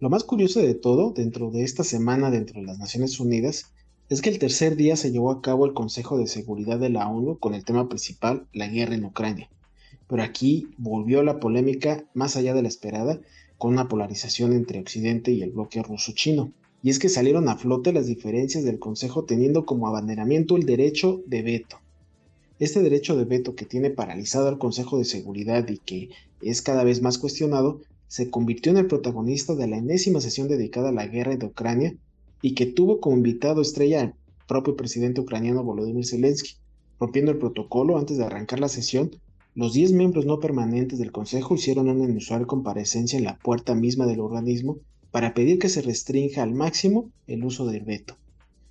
Lo 0.00 0.10
más 0.10 0.24
curioso 0.24 0.58
de 0.60 0.74
todo, 0.74 1.12
dentro 1.12 1.52
de 1.52 1.62
esta 1.62 1.84
semana 1.84 2.32
dentro 2.32 2.60
de 2.60 2.66
las 2.66 2.80
Naciones 2.80 3.20
Unidas, 3.20 3.72
es 4.08 4.20
que 4.20 4.30
el 4.30 4.40
tercer 4.40 4.74
día 4.74 4.96
se 4.96 5.12
llevó 5.12 5.30
a 5.30 5.40
cabo 5.40 5.64
el 5.64 5.74
Consejo 5.74 6.18
de 6.18 6.26
Seguridad 6.26 6.80
de 6.80 6.90
la 6.90 7.08
ONU 7.08 7.38
con 7.38 7.54
el 7.54 7.64
tema 7.64 7.88
principal, 7.88 8.48
la 8.52 8.66
guerra 8.66 8.96
en 8.96 9.04
Ucrania. 9.04 9.48
Pero 10.08 10.24
aquí 10.24 10.66
volvió 10.76 11.22
la 11.22 11.38
polémica 11.38 12.04
más 12.14 12.34
allá 12.34 12.52
de 12.52 12.62
la 12.62 12.68
esperada, 12.68 13.20
con 13.56 13.72
una 13.72 13.88
polarización 13.88 14.52
entre 14.54 14.80
Occidente 14.80 15.30
y 15.30 15.40
el 15.40 15.52
bloque 15.52 15.84
ruso-chino. 15.84 16.52
Y 16.82 16.90
es 16.90 16.98
que 16.98 17.08
salieron 17.08 17.48
a 17.48 17.56
flote 17.56 17.92
las 17.92 18.08
diferencias 18.08 18.64
del 18.64 18.80
Consejo 18.80 19.24
teniendo 19.24 19.64
como 19.64 19.86
abanderamiento 19.86 20.56
el 20.56 20.66
derecho 20.66 21.22
de 21.26 21.42
veto. 21.42 21.78
Este 22.60 22.82
derecho 22.82 23.16
de 23.16 23.24
veto 23.24 23.56
que 23.56 23.64
tiene 23.64 23.90
paralizado 23.90 24.46
al 24.46 24.58
Consejo 24.58 24.96
de 24.96 25.04
Seguridad 25.04 25.68
y 25.68 25.78
que 25.78 26.10
es 26.40 26.62
cada 26.62 26.84
vez 26.84 27.02
más 27.02 27.18
cuestionado, 27.18 27.80
se 28.06 28.30
convirtió 28.30 28.70
en 28.70 28.78
el 28.78 28.86
protagonista 28.86 29.56
de 29.56 29.66
la 29.66 29.78
enésima 29.78 30.20
sesión 30.20 30.46
dedicada 30.46 30.90
a 30.90 30.92
la 30.92 31.08
guerra 31.08 31.34
de 31.34 31.46
Ucrania 31.46 31.96
y 32.42 32.54
que 32.54 32.66
tuvo 32.66 33.00
como 33.00 33.16
invitado 33.16 33.60
estrella 33.60 34.02
al 34.02 34.14
propio 34.46 34.76
presidente 34.76 35.20
ucraniano 35.20 35.64
Volodymyr 35.64 36.06
Zelensky. 36.06 36.52
Rompiendo 37.00 37.32
el 37.32 37.38
protocolo 37.38 37.98
antes 37.98 38.18
de 38.18 38.24
arrancar 38.24 38.60
la 38.60 38.68
sesión, 38.68 39.10
los 39.56 39.72
10 39.72 39.92
miembros 39.92 40.24
no 40.24 40.38
permanentes 40.38 41.00
del 41.00 41.10
Consejo 41.10 41.56
hicieron 41.56 41.88
una 41.88 42.04
inusual 42.04 42.46
comparecencia 42.46 43.18
en 43.18 43.24
la 43.24 43.36
puerta 43.38 43.74
misma 43.74 44.06
del 44.06 44.20
organismo 44.20 44.78
para 45.10 45.34
pedir 45.34 45.58
que 45.58 45.68
se 45.68 45.82
restrinja 45.82 46.44
al 46.44 46.54
máximo 46.54 47.10
el 47.26 47.44
uso 47.44 47.66
del 47.66 47.84
veto, 47.84 48.16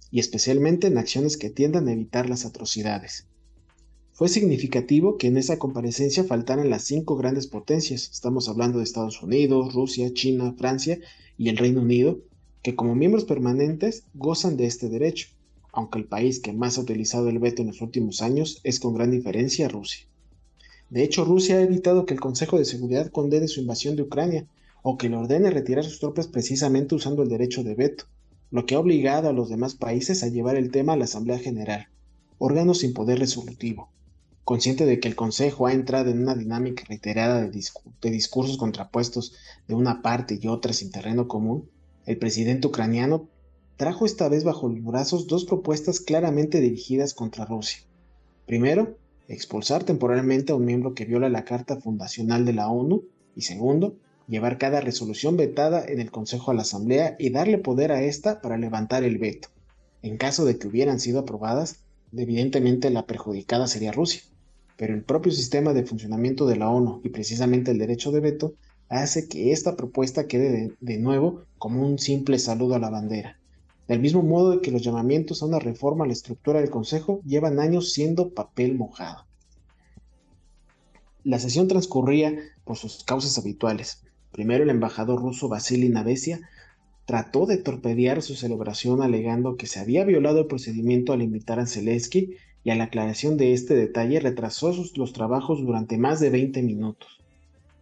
y 0.09 0.19
especialmente 0.19 0.87
en 0.87 0.97
acciones 0.97 1.35
que 1.35 1.49
tiendan 1.49 1.87
a 1.87 1.93
evitar 1.93 2.29
las 2.29 2.45
atrocidades. 2.45 3.27
Fue 4.15 4.29
significativo 4.29 5.17
que 5.17 5.25
en 5.25 5.37
esa 5.37 5.57
comparecencia 5.57 6.23
faltaran 6.23 6.69
las 6.69 6.83
cinco 6.83 7.15
grandes 7.15 7.47
potencias, 7.47 8.11
estamos 8.11 8.47
hablando 8.47 8.77
de 8.77 8.83
Estados 8.83 9.23
Unidos, 9.23 9.73
Rusia, 9.73 10.13
China, 10.13 10.53
Francia 10.55 10.99
y 11.35 11.49
el 11.49 11.57
Reino 11.57 11.81
Unido, 11.81 12.19
que 12.61 12.75
como 12.75 12.93
miembros 12.93 13.25
permanentes 13.25 14.03
gozan 14.13 14.55
de 14.55 14.67
este 14.67 14.87
derecho, 14.87 15.29
aunque 15.71 15.97
el 15.97 16.05
país 16.05 16.39
que 16.39 16.53
más 16.53 16.77
ha 16.77 16.81
utilizado 16.81 17.27
el 17.27 17.39
veto 17.39 17.63
en 17.63 17.69
los 17.69 17.81
últimos 17.81 18.21
años 18.21 18.61
es 18.63 18.79
con 18.79 18.93
gran 18.93 19.09
diferencia 19.09 19.67
Rusia. 19.67 20.05
De 20.91 21.01
hecho, 21.01 21.25
Rusia 21.25 21.55
ha 21.55 21.61
evitado 21.61 22.05
que 22.05 22.13
el 22.13 22.19
Consejo 22.19 22.59
de 22.59 22.65
Seguridad 22.65 23.09
condene 23.09 23.47
su 23.47 23.61
invasión 23.61 23.95
de 23.95 24.03
Ucrania 24.03 24.45
o 24.83 24.95
que 24.95 25.09
le 25.09 25.15
ordene 25.15 25.49
retirar 25.49 25.83
sus 25.83 25.97
tropas 25.97 26.27
precisamente 26.27 26.93
usando 26.93 27.23
el 27.23 27.29
derecho 27.29 27.63
de 27.63 27.73
veto, 27.73 28.05
lo 28.51 28.67
que 28.67 28.75
ha 28.75 28.79
obligado 28.79 29.27
a 29.27 29.33
los 29.33 29.49
demás 29.49 29.73
países 29.73 30.21
a 30.21 30.27
llevar 30.27 30.55
el 30.55 30.69
tema 30.69 30.93
a 30.93 30.97
la 30.97 31.05
Asamblea 31.05 31.39
General, 31.39 31.87
órgano 32.37 32.75
sin 32.75 32.93
poder 32.93 33.17
resolutivo. 33.17 33.89
Consciente 34.45 34.85
de 34.85 34.99
que 34.99 35.07
el 35.07 35.15
Consejo 35.15 35.67
ha 35.67 35.73
entrado 35.73 36.09
en 36.09 36.21
una 36.21 36.35
dinámica 36.35 36.83
reiterada 36.89 37.47
de, 37.47 37.49
discursos 38.11 38.57
contrapuestos 38.57 39.35
de 39.69 39.75
una 39.75 40.01
parte 40.01 40.37
y 40.41 40.47
otra 40.47 40.73
sin 40.73 40.91
terreno 40.91 41.29
común, 41.29 41.69
el 42.05 42.17
presidente 42.17 42.67
ucraniano 42.67 43.29
trajo 43.77 44.05
esta 44.05 44.27
vez 44.27 44.43
bajo 44.43 44.67
los 44.67 44.83
brazos 44.83 45.27
dos 45.27 45.45
propuestas 45.45 46.01
claramente 46.01 46.59
dirigidas 46.59 47.13
contra 47.13 47.45
Rusia. 47.45 47.83
Primero, 48.45 48.97
expulsar 49.29 49.85
temporalmente 49.85 50.51
a 50.51 50.55
un 50.55 50.65
miembro 50.65 50.93
que 50.93 51.05
viola 51.05 51.29
la 51.29 51.45
Carta 51.45 51.79
Fundacional 51.79 52.43
de 52.43 52.51
la 52.51 52.67
ONU 52.67 53.05
y 53.37 53.43
segundo, 53.43 53.95
llevar 54.27 54.57
cada 54.57 54.81
resolución 54.81 55.37
vetada 55.37 55.85
en 55.85 56.01
el 56.01 56.11
Consejo 56.11 56.51
a 56.51 56.53
la 56.53 56.63
Asamblea 56.63 57.15
y 57.17 57.29
darle 57.29 57.59
poder 57.59 57.93
a 57.93 58.03
ésta 58.03 58.41
para 58.41 58.57
levantar 58.57 59.05
el 59.05 59.19
veto. 59.19 59.47
En 60.01 60.17
caso 60.17 60.43
de 60.43 60.57
que 60.57 60.67
hubieran 60.67 60.99
sido 60.99 61.21
aprobadas, 61.21 61.79
evidentemente 62.11 62.89
la 62.89 63.05
perjudicada 63.05 63.67
sería 63.67 63.93
Rusia, 63.93 64.21
pero 64.83 64.95
el 64.95 65.03
propio 65.03 65.31
sistema 65.31 65.71
de 65.71 65.85
funcionamiento 65.85 66.45
de 66.45 66.57
la 66.57 66.67
ONU 66.67 66.99
y 67.05 67.09
precisamente 67.09 67.71
el 67.71 67.77
derecho 67.77 68.11
de 68.11 68.19
veto 68.19 68.55
hace 68.89 69.29
que 69.29 69.53
esta 69.53 69.77
propuesta 69.77 70.27
quede 70.27 70.73
de, 70.77 70.97
nuevo 70.97 71.45
como 71.57 71.87
un 71.87 71.99
simple 71.99 72.37
saludo 72.37 72.75
a 72.75 72.79
la 72.79 72.89
bandera, 72.89 73.39
del 73.87 74.01
mismo 74.01 74.23
modo 74.23 74.59
que 74.59 74.71
los 74.71 74.81
llamamientos 74.81 75.41
a 75.41 75.45
una 75.45 75.59
reforma 75.59 76.03
a 76.03 76.07
la 76.07 76.11
estructura 76.11 76.59
del 76.59 76.69
Consejo 76.69 77.21
llevan 77.25 77.61
años 77.61 77.93
siendo 77.93 78.33
papel 78.33 78.75
mojado. 78.75 79.25
La 81.23 81.39
sesión 81.39 81.69
transcurría 81.69 82.37
por 82.65 82.75
sus 82.75 83.05
causas 83.05 83.37
habituales. 83.37 84.01
Primero 84.33 84.65
el 84.65 84.69
embajador 84.69 85.21
ruso 85.21 85.47
Vasily 85.47 85.87
Navesia 85.87 86.41
trató 87.05 87.45
de 87.45 87.55
torpedear 87.55 88.21
su 88.21 88.35
celebración 88.35 89.01
alegando 89.01 89.55
que 89.55 89.65
se 89.65 89.79
había 89.79 90.03
violado 90.03 90.41
el 90.41 90.47
procedimiento 90.47 91.13
al 91.13 91.21
invitar 91.21 91.61
a 91.61 91.67
Zelensky 91.67 92.35
y 92.63 92.69
a 92.69 92.75
la 92.75 92.85
aclaración 92.85 93.37
de 93.37 93.53
este 93.53 93.75
detalle 93.75 94.19
retrasó 94.19 94.73
sus, 94.73 94.97
los 94.97 95.13
trabajos 95.13 95.61
durante 95.61 95.97
más 95.97 96.19
de 96.19 96.29
20 96.29 96.61
minutos. 96.63 97.19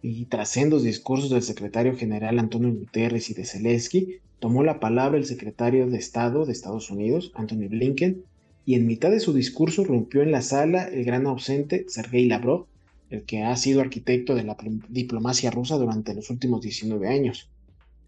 Y 0.01 0.25
tras 0.25 0.49
sendos 0.49 0.83
discursos 0.83 1.29
del 1.29 1.43
secretario 1.43 1.95
general 1.95 2.39
Antonio 2.39 2.73
Guterres 2.73 3.29
y 3.29 3.33
de 3.33 3.45
Zelensky, 3.45 4.17
tomó 4.39 4.63
la 4.63 4.79
palabra 4.79 5.19
el 5.19 5.25
secretario 5.25 5.87
de 5.87 5.97
Estado 5.97 6.45
de 6.45 6.51
Estados 6.51 6.89
Unidos, 6.89 7.31
Anthony 7.35 7.67
Blinken, 7.69 8.23
y 8.65 8.75
en 8.75 8.87
mitad 8.87 9.11
de 9.11 9.19
su 9.19 9.33
discurso 9.33 9.83
rompió 9.83 10.23
en 10.23 10.31
la 10.31 10.41
sala 10.41 10.85
el 10.85 11.03
gran 11.03 11.27
ausente 11.27 11.85
Sergei 11.87 12.25
Lavrov, 12.25 12.65
el 13.11 13.23
que 13.23 13.43
ha 13.43 13.55
sido 13.57 13.81
arquitecto 13.81 14.33
de 14.33 14.43
la 14.43 14.57
diplomacia 14.89 15.51
rusa 15.51 15.77
durante 15.77 16.13
los 16.13 16.29
últimos 16.29 16.61
19 16.61 17.07
años. 17.07 17.49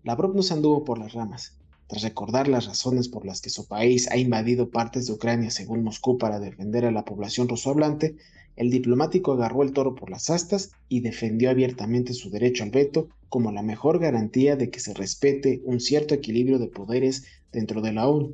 Lavrov 0.04 0.36
no 0.36 0.42
anduvo 0.50 0.84
por 0.84 0.98
las 0.98 1.14
ramas. 1.14 1.56
Tras 1.88 2.04
recordar 2.04 2.48
las 2.48 2.66
razones 2.66 3.10
por 3.10 3.26
las 3.26 3.42
que 3.42 3.50
su 3.50 3.68
país 3.68 4.10
ha 4.10 4.18
invadido 4.18 4.70
partes 4.70 5.06
de 5.06 5.14
Ucrania 5.14 5.52
según 5.52 5.84
Moscú 5.84 6.18
para 6.18 6.40
defender 6.40 6.86
a 6.86 6.92
la 6.92 7.06
población 7.06 7.50
rusohablante, 7.50 8.16
el 8.56 8.70
diplomático 8.70 9.34
agarró 9.34 9.64
el 9.64 9.74
toro 9.74 9.96
por 9.96 10.10
las 10.10 10.30
astas 10.30 10.72
y 10.88 11.02
defendió 11.02 11.50
abiertamente 11.50 12.14
su 12.14 12.30
derecho 12.30 12.64
al 12.64 12.70
veto 12.70 13.10
como 13.30 13.52
la 13.52 13.64
mejor 13.64 14.00
garantía 14.00 14.56
de 14.56 14.70
que 14.70 14.80
se 14.80 14.94
respete 14.94 15.62
un 15.66 15.80
cierto 15.80 16.14
equilibrio 16.14 16.60
de 16.60 16.68
poderes 16.68 17.26
dentro 17.52 17.82
de 17.82 17.92
la 17.92 18.08
ONU. 18.08 18.34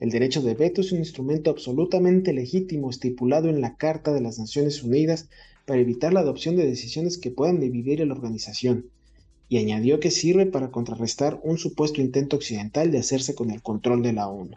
El 0.00 0.10
derecho 0.10 0.42
de 0.42 0.54
veto 0.54 0.80
es 0.80 0.92
un 0.92 0.98
instrumento 0.98 1.50
absolutamente 1.50 2.32
legítimo 2.32 2.90
estipulado 2.90 3.48
en 3.48 3.60
la 3.60 3.76
Carta 3.76 4.12
de 4.12 4.20
las 4.20 4.38
Naciones 4.38 4.82
Unidas 4.82 5.28
para 5.66 5.80
evitar 5.80 6.12
la 6.12 6.20
adopción 6.20 6.56
de 6.56 6.66
decisiones 6.66 7.18
que 7.18 7.30
puedan 7.30 7.60
dividir 7.60 8.00
a 8.00 8.06
la 8.06 8.14
organización, 8.14 8.86
y 9.48 9.58
añadió 9.58 10.00
que 10.00 10.10
sirve 10.10 10.46
para 10.46 10.70
contrarrestar 10.70 11.40
un 11.42 11.58
supuesto 11.58 12.00
intento 12.00 12.36
occidental 12.36 12.90
de 12.90 12.98
hacerse 12.98 13.34
con 13.34 13.50
el 13.50 13.62
control 13.62 14.02
de 14.02 14.12
la 14.12 14.28
ONU. 14.28 14.56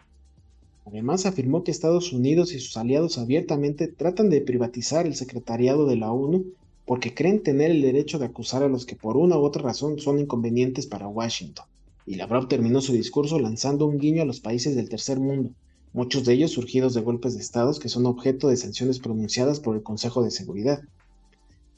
Además, 0.84 1.26
afirmó 1.26 1.62
que 1.62 1.70
Estados 1.70 2.12
Unidos 2.12 2.52
y 2.52 2.58
sus 2.58 2.76
aliados 2.76 3.18
abiertamente 3.18 3.86
tratan 3.86 4.28
de 4.30 4.40
privatizar 4.40 5.06
el 5.06 5.14
secretariado 5.14 5.86
de 5.86 5.96
la 5.96 6.10
ONU 6.10 6.46
porque 6.84 7.14
creen 7.14 7.44
tener 7.44 7.70
el 7.70 7.82
derecho 7.82 8.18
de 8.18 8.24
acusar 8.24 8.64
a 8.64 8.68
los 8.68 8.84
que 8.84 8.96
por 8.96 9.16
una 9.16 9.38
u 9.38 9.42
otra 9.42 9.62
razón 9.62 10.00
son 10.00 10.18
inconvenientes 10.18 10.88
para 10.88 11.06
Washington. 11.06 11.66
Y 12.06 12.16
Lavrov 12.16 12.48
terminó 12.48 12.80
su 12.80 12.92
discurso 12.92 13.38
lanzando 13.38 13.86
un 13.86 13.98
guiño 13.98 14.22
a 14.22 14.24
los 14.24 14.40
países 14.40 14.74
del 14.74 14.88
tercer 14.88 15.20
mundo, 15.20 15.50
muchos 15.92 16.24
de 16.24 16.32
ellos 16.32 16.50
surgidos 16.50 16.94
de 16.94 17.02
golpes 17.02 17.34
de 17.34 17.40
estados 17.40 17.78
que 17.78 17.88
son 17.88 18.06
objeto 18.06 18.48
de 18.48 18.56
sanciones 18.56 18.98
pronunciadas 18.98 19.60
por 19.60 19.76
el 19.76 19.84
Consejo 19.84 20.24
de 20.24 20.32
Seguridad. 20.32 20.80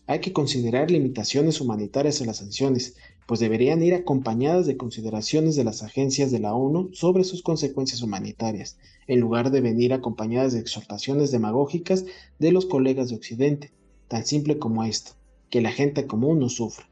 Hay 0.06 0.21
que 0.21 0.32
considerar 0.32 0.90
limitaciones 0.90 1.61
humanitarias 1.61 2.21
a 2.21 2.25
las 2.25 2.38
sanciones, 2.38 2.97
pues 3.26 3.38
deberían 3.38 3.82
ir 3.82 3.94
acompañadas 3.94 4.66
de 4.66 4.76
consideraciones 4.76 5.54
de 5.54 5.64
las 5.64 5.82
agencias 5.82 6.32
de 6.32 6.40
la 6.40 6.54
ONU 6.54 6.90
sobre 6.92 7.23
sus 7.23 7.42
consecuencias 7.42 8.02
humanitarias, 8.02 8.78
en 9.06 9.21
lugar 9.21 9.50
de 9.50 9.61
venir 9.61 9.92
acompañadas 9.92 10.52
de 10.52 10.59
exhortaciones 10.59 11.30
demagógicas 11.30 12.04
de 12.40 12.50
los 12.50 12.66
colegas 12.66 13.11
de 13.11 13.16
Occidente, 13.16 13.73
tan 14.09 14.26
simple 14.26 14.59
como 14.59 14.82
esto, 14.85 15.12
que 15.50 15.61
la 15.61 15.71
gente 15.71 16.06
común 16.06 16.40
no 16.40 16.49
sufra. 16.49 16.88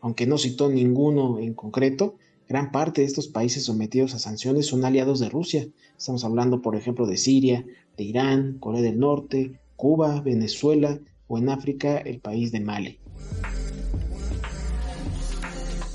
Aunque 0.00 0.26
no 0.26 0.38
citó 0.38 0.70
ninguno 0.70 1.38
en 1.38 1.54
concreto, 1.54 2.16
gran 2.48 2.72
parte 2.72 3.02
de 3.02 3.06
estos 3.06 3.28
países 3.28 3.64
sometidos 3.64 4.14
a 4.14 4.18
sanciones 4.18 4.66
son 4.66 4.84
aliados 4.84 5.20
de 5.20 5.28
Rusia. 5.28 5.68
Estamos 5.96 6.24
hablando, 6.24 6.62
por 6.62 6.74
ejemplo, 6.74 7.06
de 7.06 7.16
Siria, 7.16 7.64
de 7.96 8.04
Irán, 8.04 8.58
Corea 8.60 8.82
del 8.82 8.98
Norte, 8.98 9.60
Cuba, 9.76 10.20
Venezuela, 10.20 11.00
o 11.26 11.38
en 11.38 11.48
África 11.48 11.98
el 11.98 12.20
país 12.20 12.52
de 12.52 12.60
Mali. 12.60 12.98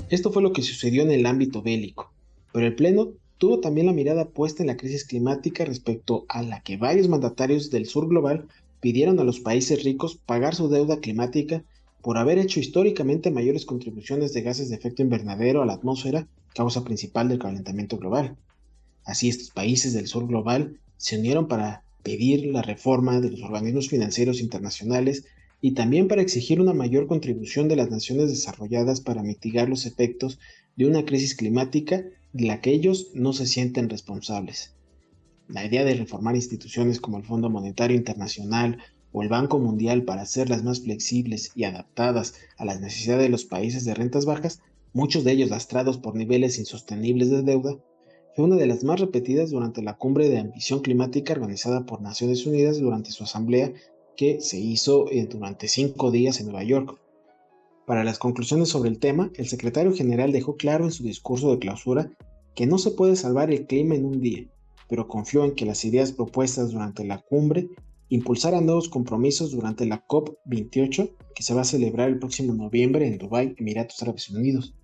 Esto 0.08 0.32
fue 0.32 0.42
lo 0.42 0.52
que 0.52 0.62
sucedió 0.62 1.02
en 1.02 1.10
el 1.12 1.26
ámbito 1.26 1.62
bélico, 1.62 2.12
pero 2.52 2.66
el 2.66 2.74
Pleno 2.74 3.12
tuvo 3.38 3.60
también 3.60 3.86
la 3.86 3.92
mirada 3.92 4.28
puesta 4.28 4.62
en 4.62 4.66
la 4.66 4.76
crisis 4.76 5.04
climática 5.04 5.64
respecto 5.64 6.26
a 6.28 6.42
la 6.42 6.60
que 6.60 6.76
varios 6.76 7.08
mandatarios 7.08 7.70
del 7.70 7.86
sur 7.86 8.08
global 8.08 8.48
pidieron 8.80 9.20
a 9.20 9.24
los 9.24 9.40
países 9.40 9.84
ricos 9.84 10.16
pagar 10.16 10.54
su 10.54 10.68
deuda 10.68 11.00
climática 11.00 11.62
por 12.02 12.18
haber 12.18 12.38
hecho 12.38 12.60
históricamente 12.60 13.30
mayores 13.30 13.66
contribuciones 13.66 14.32
de 14.32 14.42
gases 14.42 14.68
de 14.68 14.76
efecto 14.76 15.02
invernadero 15.02 15.62
a 15.62 15.66
la 15.66 15.74
atmósfera, 15.74 16.26
causa 16.54 16.82
principal 16.82 17.28
del 17.28 17.38
calentamiento 17.38 17.98
global. 17.98 18.36
Así 19.04 19.28
estos 19.28 19.50
países 19.50 19.92
del 19.92 20.06
sur 20.06 20.26
global 20.26 20.78
se 20.96 21.18
unieron 21.18 21.46
para 21.46 21.82
pedir 22.02 22.46
la 22.46 22.62
reforma 22.62 23.20
de 23.20 23.30
los 23.30 23.42
organismos 23.42 23.88
financieros 23.88 24.40
internacionales 24.40 25.24
y 25.60 25.72
también 25.72 26.08
para 26.08 26.22
exigir 26.22 26.60
una 26.60 26.72
mayor 26.72 27.06
contribución 27.06 27.68
de 27.68 27.76
las 27.76 27.90
naciones 27.90 28.30
desarrolladas 28.30 29.00
para 29.00 29.22
mitigar 29.22 29.68
los 29.68 29.86
efectos 29.86 30.38
de 30.76 30.86
una 30.86 31.04
crisis 31.04 31.34
climática 31.34 32.04
de 32.32 32.46
la 32.46 32.60
que 32.60 32.70
ellos 32.70 33.10
no 33.14 33.32
se 33.32 33.46
sienten 33.46 33.90
responsables. 33.90 34.74
La 35.48 35.64
idea 35.64 35.84
de 35.84 35.94
reformar 35.94 36.36
instituciones 36.36 37.00
como 37.00 37.18
el 37.18 37.24
Fondo 37.24 37.50
Monetario 37.50 37.96
Internacional 37.96 38.78
o 39.12 39.22
el 39.22 39.28
Banco 39.28 39.58
Mundial 39.58 40.04
para 40.04 40.22
hacerlas 40.22 40.62
más 40.62 40.80
flexibles 40.80 41.50
y 41.54 41.64
adaptadas 41.64 42.34
a 42.56 42.64
las 42.64 42.80
necesidades 42.80 43.24
de 43.24 43.30
los 43.30 43.44
países 43.44 43.84
de 43.84 43.94
rentas 43.94 44.24
bajas, 44.24 44.60
muchos 44.92 45.24
de 45.24 45.32
ellos 45.32 45.50
lastrados 45.50 45.98
por 45.98 46.14
niveles 46.14 46.58
insostenibles 46.58 47.30
de 47.30 47.42
deuda, 47.42 47.76
fue 48.40 48.46
una 48.46 48.56
de 48.56 48.66
las 48.66 48.84
más 48.84 48.98
repetidas 48.98 49.50
durante 49.50 49.82
la 49.82 49.98
cumbre 49.98 50.30
de 50.30 50.38
ambición 50.38 50.80
climática 50.80 51.34
organizada 51.34 51.84
por 51.84 52.00
Naciones 52.00 52.46
Unidas 52.46 52.80
durante 52.80 53.10
su 53.10 53.24
asamblea 53.24 53.74
que 54.16 54.40
se 54.40 54.58
hizo 54.58 55.10
eh, 55.10 55.26
durante 55.30 55.68
cinco 55.68 56.10
días 56.10 56.40
en 56.40 56.46
Nueva 56.46 56.64
York. 56.64 56.98
Para 57.86 58.02
las 58.02 58.18
conclusiones 58.18 58.70
sobre 58.70 58.88
el 58.88 58.98
tema, 58.98 59.30
el 59.34 59.46
secretario 59.46 59.92
general 59.92 60.32
dejó 60.32 60.56
claro 60.56 60.86
en 60.86 60.90
su 60.90 61.02
discurso 61.02 61.50
de 61.50 61.58
clausura 61.58 62.12
que 62.54 62.66
no 62.66 62.78
se 62.78 62.92
puede 62.92 63.14
salvar 63.14 63.50
el 63.50 63.66
clima 63.66 63.94
en 63.94 64.06
un 64.06 64.22
día, 64.22 64.46
pero 64.88 65.06
confió 65.06 65.44
en 65.44 65.54
que 65.54 65.66
las 65.66 65.84
ideas 65.84 66.12
propuestas 66.12 66.70
durante 66.70 67.04
la 67.04 67.18
cumbre 67.18 67.68
impulsaran 68.08 68.64
nuevos 68.64 68.88
compromisos 68.88 69.50
durante 69.50 69.84
la 69.84 70.06
COP28 70.06 71.10
que 71.34 71.42
se 71.42 71.52
va 71.52 71.60
a 71.60 71.64
celebrar 71.64 72.08
el 72.08 72.18
próximo 72.18 72.54
noviembre 72.54 73.06
en 73.06 73.18
Dubái, 73.18 73.54
Emiratos 73.58 74.00
Árabes 74.00 74.30
Unidos. 74.30 74.74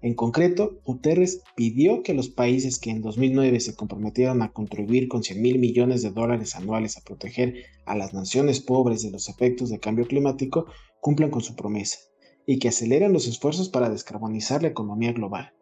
En 0.00 0.14
concreto, 0.14 0.78
Guterres 0.84 1.42
pidió 1.56 2.04
que 2.04 2.14
los 2.14 2.28
países 2.28 2.78
que 2.78 2.90
en 2.90 3.02
2009 3.02 3.58
se 3.58 3.74
comprometieron 3.74 4.42
a 4.42 4.52
contribuir 4.52 5.08
con 5.08 5.24
100 5.24 5.42
mil 5.42 5.58
millones 5.58 6.02
de 6.02 6.10
dólares 6.10 6.54
anuales 6.54 6.96
a 6.96 7.00
proteger 7.00 7.64
a 7.84 7.96
las 7.96 8.14
naciones 8.14 8.60
pobres 8.60 9.02
de 9.02 9.10
los 9.10 9.28
efectos 9.28 9.70
del 9.70 9.80
cambio 9.80 10.06
climático 10.06 10.66
cumplan 11.00 11.30
con 11.30 11.40
su 11.40 11.56
promesa 11.56 11.98
y 12.46 12.60
que 12.60 12.68
aceleren 12.68 13.12
los 13.12 13.26
esfuerzos 13.26 13.68
para 13.68 13.90
descarbonizar 13.90 14.62
la 14.62 14.68
economía 14.68 15.12
global. 15.12 15.52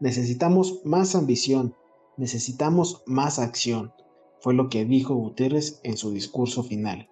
Necesitamos 0.00 0.82
más 0.84 1.14
ambición, 1.14 1.74
necesitamos 2.18 3.02
más 3.06 3.38
acción, 3.38 3.92
fue 4.40 4.52
lo 4.52 4.68
que 4.68 4.84
dijo 4.84 5.14
Guterres 5.14 5.80
en 5.82 5.96
su 5.96 6.12
discurso 6.12 6.62
final. 6.62 7.08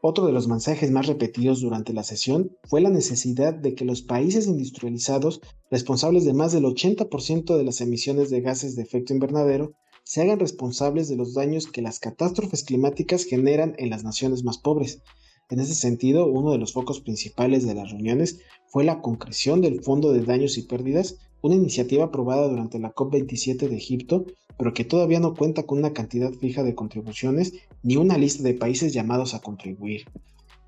Otro 0.00 0.26
de 0.26 0.32
los 0.32 0.46
mensajes 0.46 0.92
más 0.92 1.08
repetidos 1.08 1.60
durante 1.60 1.92
la 1.92 2.04
sesión 2.04 2.56
fue 2.64 2.80
la 2.80 2.88
necesidad 2.88 3.52
de 3.52 3.74
que 3.74 3.84
los 3.84 4.02
países 4.02 4.46
industrializados, 4.46 5.40
responsables 5.72 6.24
de 6.24 6.34
más 6.34 6.52
del 6.52 6.64
80% 6.64 7.56
de 7.56 7.64
las 7.64 7.80
emisiones 7.80 8.30
de 8.30 8.40
gases 8.40 8.76
de 8.76 8.82
efecto 8.82 9.12
invernadero, 9.12 9.74
se 10.04 10.22
hagan 10.22 10.38
responsables 10.38 11.08
de 11.08 11.16
los 11.16 11.34
daños 11.34 11.66
que 11.66 11.82
las 11.82 11.98
catástrofes 11.98 12.62
climáticas 12.62 13.24
generan 13.24 13.74
en 13.78 13.90
las 13.90 14.04
naciones 14.04 14.44
más 14.44 14.58
pobres. 14.58 15.02
En 15.50 15.58
ese 15.58 15.74
sentido, 15.74 16.26
uno 16.26 16.52
de 16.52 16.58
los 16.58 16.72
focos 16.72 17.00
principales 17.00 17.66
de 17.66 17.74
las 17.74 17.90
reuniones 17.90 18.38
fue 18.68 18.84
la 18.84 19.02
concreción 19.02 19.60
del 19.60 19.82
Fondo 19.82 20.12
de 20.12 20.22
Daños 20.22 20.58
y 20.58 20.62
Pérdidas 20.62 21.16
una 21.42 21.54
iniciativa 21.54 22.04
aprobada 22.04 22.48
durante 22.48 22.78
la 22.78 22.94
COP27 22.94 23.68
de 23.68 23.76
Egipto, 23.76 24.26
pero 24.58 24.74
que 24.74 24.84
todavía 24.84 25.20
no 25.20 25.34
cuenta 25.34 25.62
con 25.62 25.78
una 25.78 25.92
cantidad 25.92 26.32
fija 26.32 26.62
de 26.62 26.74
contribuciones 26.74 27.52
ni 27.82 27.96
una 27.96 28.18
lista 28.18 28.42
de 28.42 28.54
países 28.54 28.92
llamados 28.92 29.34
a 29.34 29.40
contribuir. 29.40 30.04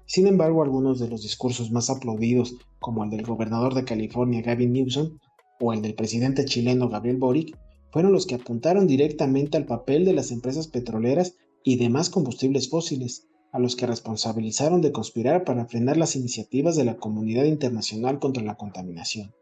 Sin 0.07 0.27
embargo, 0.27 0.63
algunos 0.63 0.99
de 0.99 1.09
los 1.09 1.23
discursos 1.23 1.71
más 1.71 1.91
aplaudidos, 1.91 2.57
como 2.79 3.05
el 3.05 3.11
del 3.11 3.27
gobernador 3.27 3.75
de 3.75 3.85
California 3.85 4.43
Gavin 4.43 4.73
Newsom 4.73 5.19
o 5.61 5.73
el 5.73 5.83
del 5.83 5.95
presidente 5.95 6.45
chileno 6.45 6.89
Gabriel 6.89 7.17
Boric, 7.17 7.57
fueron 7.93 8.13
los 8.13 8.27
que 8.27 8.37
apuntaron 8.37 8.87
directamente 8.87 9.57
al 9.57 9.67
papel 9.67 10.05
de 10.05 10.13
las 10.13 10.31
empresas 10.31 10.69
petroleras 10.69 11.35
y 11.65 11.77
demás 11.77 12.11
combustibles 12.11 12.71
fósiles, 12.71 13.27
a 13.53 13.59
los 13.59 13.75
que 13.75 13.87
responsabilizaron 13.87 14.81
de 14.81 14.93
conspirar 14.93 15.45
para 15.45 15.67
frenar 15.67 15.97
las 15.97 16.15
iniciativas 16.15 16.77
de 16.77 16.85
la 16.85 16.97
comunidad 16.97 17.45
internacional 17.45 18.21
contra 18.21 18.45
la 18.45 18.57
contaminación. 18.57 19.33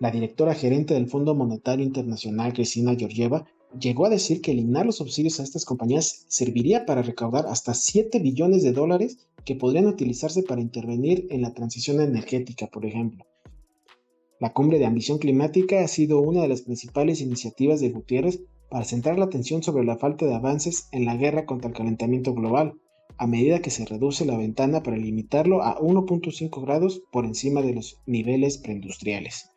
La 0.00 0.12
directora 0.12 0.54
gerente 0.54 0.94
del 0.94 1.08
Fondo 1.08 1.34
Monetario 1.34 1.84
Internacional, 1.84 2.52
Cristina 2.52 2.94
Georgieva, 2.94 3.46
llegó 3.80 4.06
a 4.06 4.10
decir 4.10 4.40
que 4.40 4.52
eliminar 4.52 4.86
los 4.86 4.98
subsidios 4.98 5.40
a 5.40 5.42
estas 5.42 5.64
compañías 5.64 6.24
serviría 6.28 6.86
para 6.86 7.02
recaudar 7.02 7.46
hasta 7.48 7.74
7 7.74 8.20
billones 8.20 8.62
de 8.62 8.70
dólares 8.70 9.18
que 9.44 9.56
podrían 9.56 9.86
utilizarse 9.86 10.44
para 10.44 10.60
intervenir 10.60 11.26
en 11.30 11.42
la 11.42 11.52
transición 11.52 12.00
energética, 12.00 12.68
por 12.68 12.86
ejemplo. 12.86 13.26
La 14.38 14.52
cumbre 14.52 14.78
de 14.78 14.86
ambición 14.86 15.18
climática 15.18 15.82
ha 15.82 15.88
sido 15.88 16.20
una 16.20 16.42
de 16.42 16.48
las 16.48 16.62
principales 16.62 17.20
iniciativas 17.20 17.80
de 17.80 17.90
Gutiérrez 17.90 18.40
para 18.70 18.84
centrar 18.84 19.18
la 19.18 19.24
atención 19.24 19.64
sobre 19.64 19.84
la 19.84 19.96
falta 19.96 20.26
de 20.26 20.34
avances 20.34 20.88
en 20.92 21.06
la 21.06 21.16
guerra 21.16 21.44
contra 21.44 21.70
el 21.70 21.76
calentamiento 21.76 22.34
global, 22.34 22.74
a 23.16 23.26
medida 23.26 23.62
que 23.62 23.70
se 23.70 23.84
reduce 23.84 24.24
la 24.24 24.36
ventana 24.36 24.80
para 24.84 24.96
limitarlo 24.96 25.62
a 25.62 25.76
1.5 25.80 26.62
grados 26.62 27.02
por 27.10 27.24
encima 27.24 27.62
de 27.62 27.74
los 27.74 27.98
niveles 28.06 28.58
preindustriales. 28.58 29.50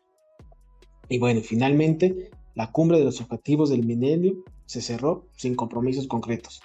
Y 1.12 1.18
bueno, 1.18 1.42
finalmente, 1.42 2.30
la 2.54 2.72
cumbre 2.72 2.98
de 2.98 3.04
los 3.04 3.20
objetivos 3.20 3.68
del 3.68 3.84
milenio 3.84 4.44
se 4.64 4.80
cerró 4.80 5.26
sin 5.36 5.56
compromisos 5.56 6.06
concretos, 6.06 6.62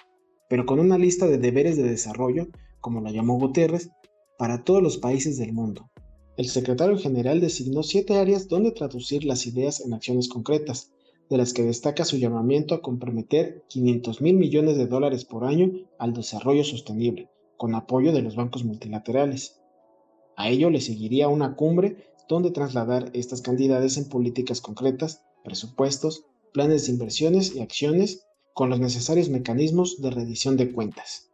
pero 0.48 0.64
con 0.64 0.80
una 0.80 0.96
lista 0.96 1.26
de 1.26 1.36
deberes 1.36 1.76
de 1.76 1.82
desarrollo, 1.82 2.46
como 2.80 3.02
lo 3.02 3.10
llamó 3.10 3.38
Guterres, 3.38 3.90
para 4.38 4.64
todos 4.64 4.82
los 4.82 4.96
países 4.96 5.36
del 5.36 5.52
mundo. 5.52 5.90
El 6.38 6.48
secretario 6.48 6.96
general 6.96 7.42
designó 7.42 7.82
siete 7.82 8.16
áreas 8.16 8.48
donde 8.48 8.70
traducir 8.70 9.26
las 9.26 9.46
ideas 9.46 9.82
en 9.84 9.92
acciones 9.92 10.30
concretas, 10.30 10.92
de 11.28 11.36
las 11.36 11.52
que 11.52 11.64
destaca 11.64 12.06
su 12.06 12.16
llamamiento 12.16 12.74
a 12.74 12.80
comprometer 12.80 13.64
500 13.68 14.22
mil 14.22 14.36
millones 14.36 14.78
de 14.78 14.86
dólares 14.86 15.26
por 15.26 15.44
año 15.44 15.72
al 15.98 16.14
desarrollo 16.14 16.64
sostenible, 16.64 17.28
con 17.58 17.74
apoyo 17.74 18.12
de 18.12 18.22
los 18.22 18.34
bancos 18.34 18.64
multilaterales. 18.64 19.60
A 20.36 20.48
ello 20.48 20.70
le 20.70 20.80
seguiría 20.80 21.28
una 21.28 21.54
cumbre 21.54 22.08
donde 22.28 22.50
trasladar 22.50 23.10
estas 23.14 23.42
cantidades 23.42 23.96
en 23.96 24.08
políticas 24.08 24.60
concretas, 24.60 25.22
presupuestos, 25.44 26.24
planes 26.52 26.86
de 26.86 26.92
inversiones 26.92 27.54
y 27.54 27.60
acciones 27.60 28.26
con 28.54 28.70
los 28.70 28.80
necesarios 28.80 29.28
mecanismos 29.28 30.00
de 30.02 30.10
rendición 30.10 30.56
de 30.56 30.72
cuentas. 30.72 31.30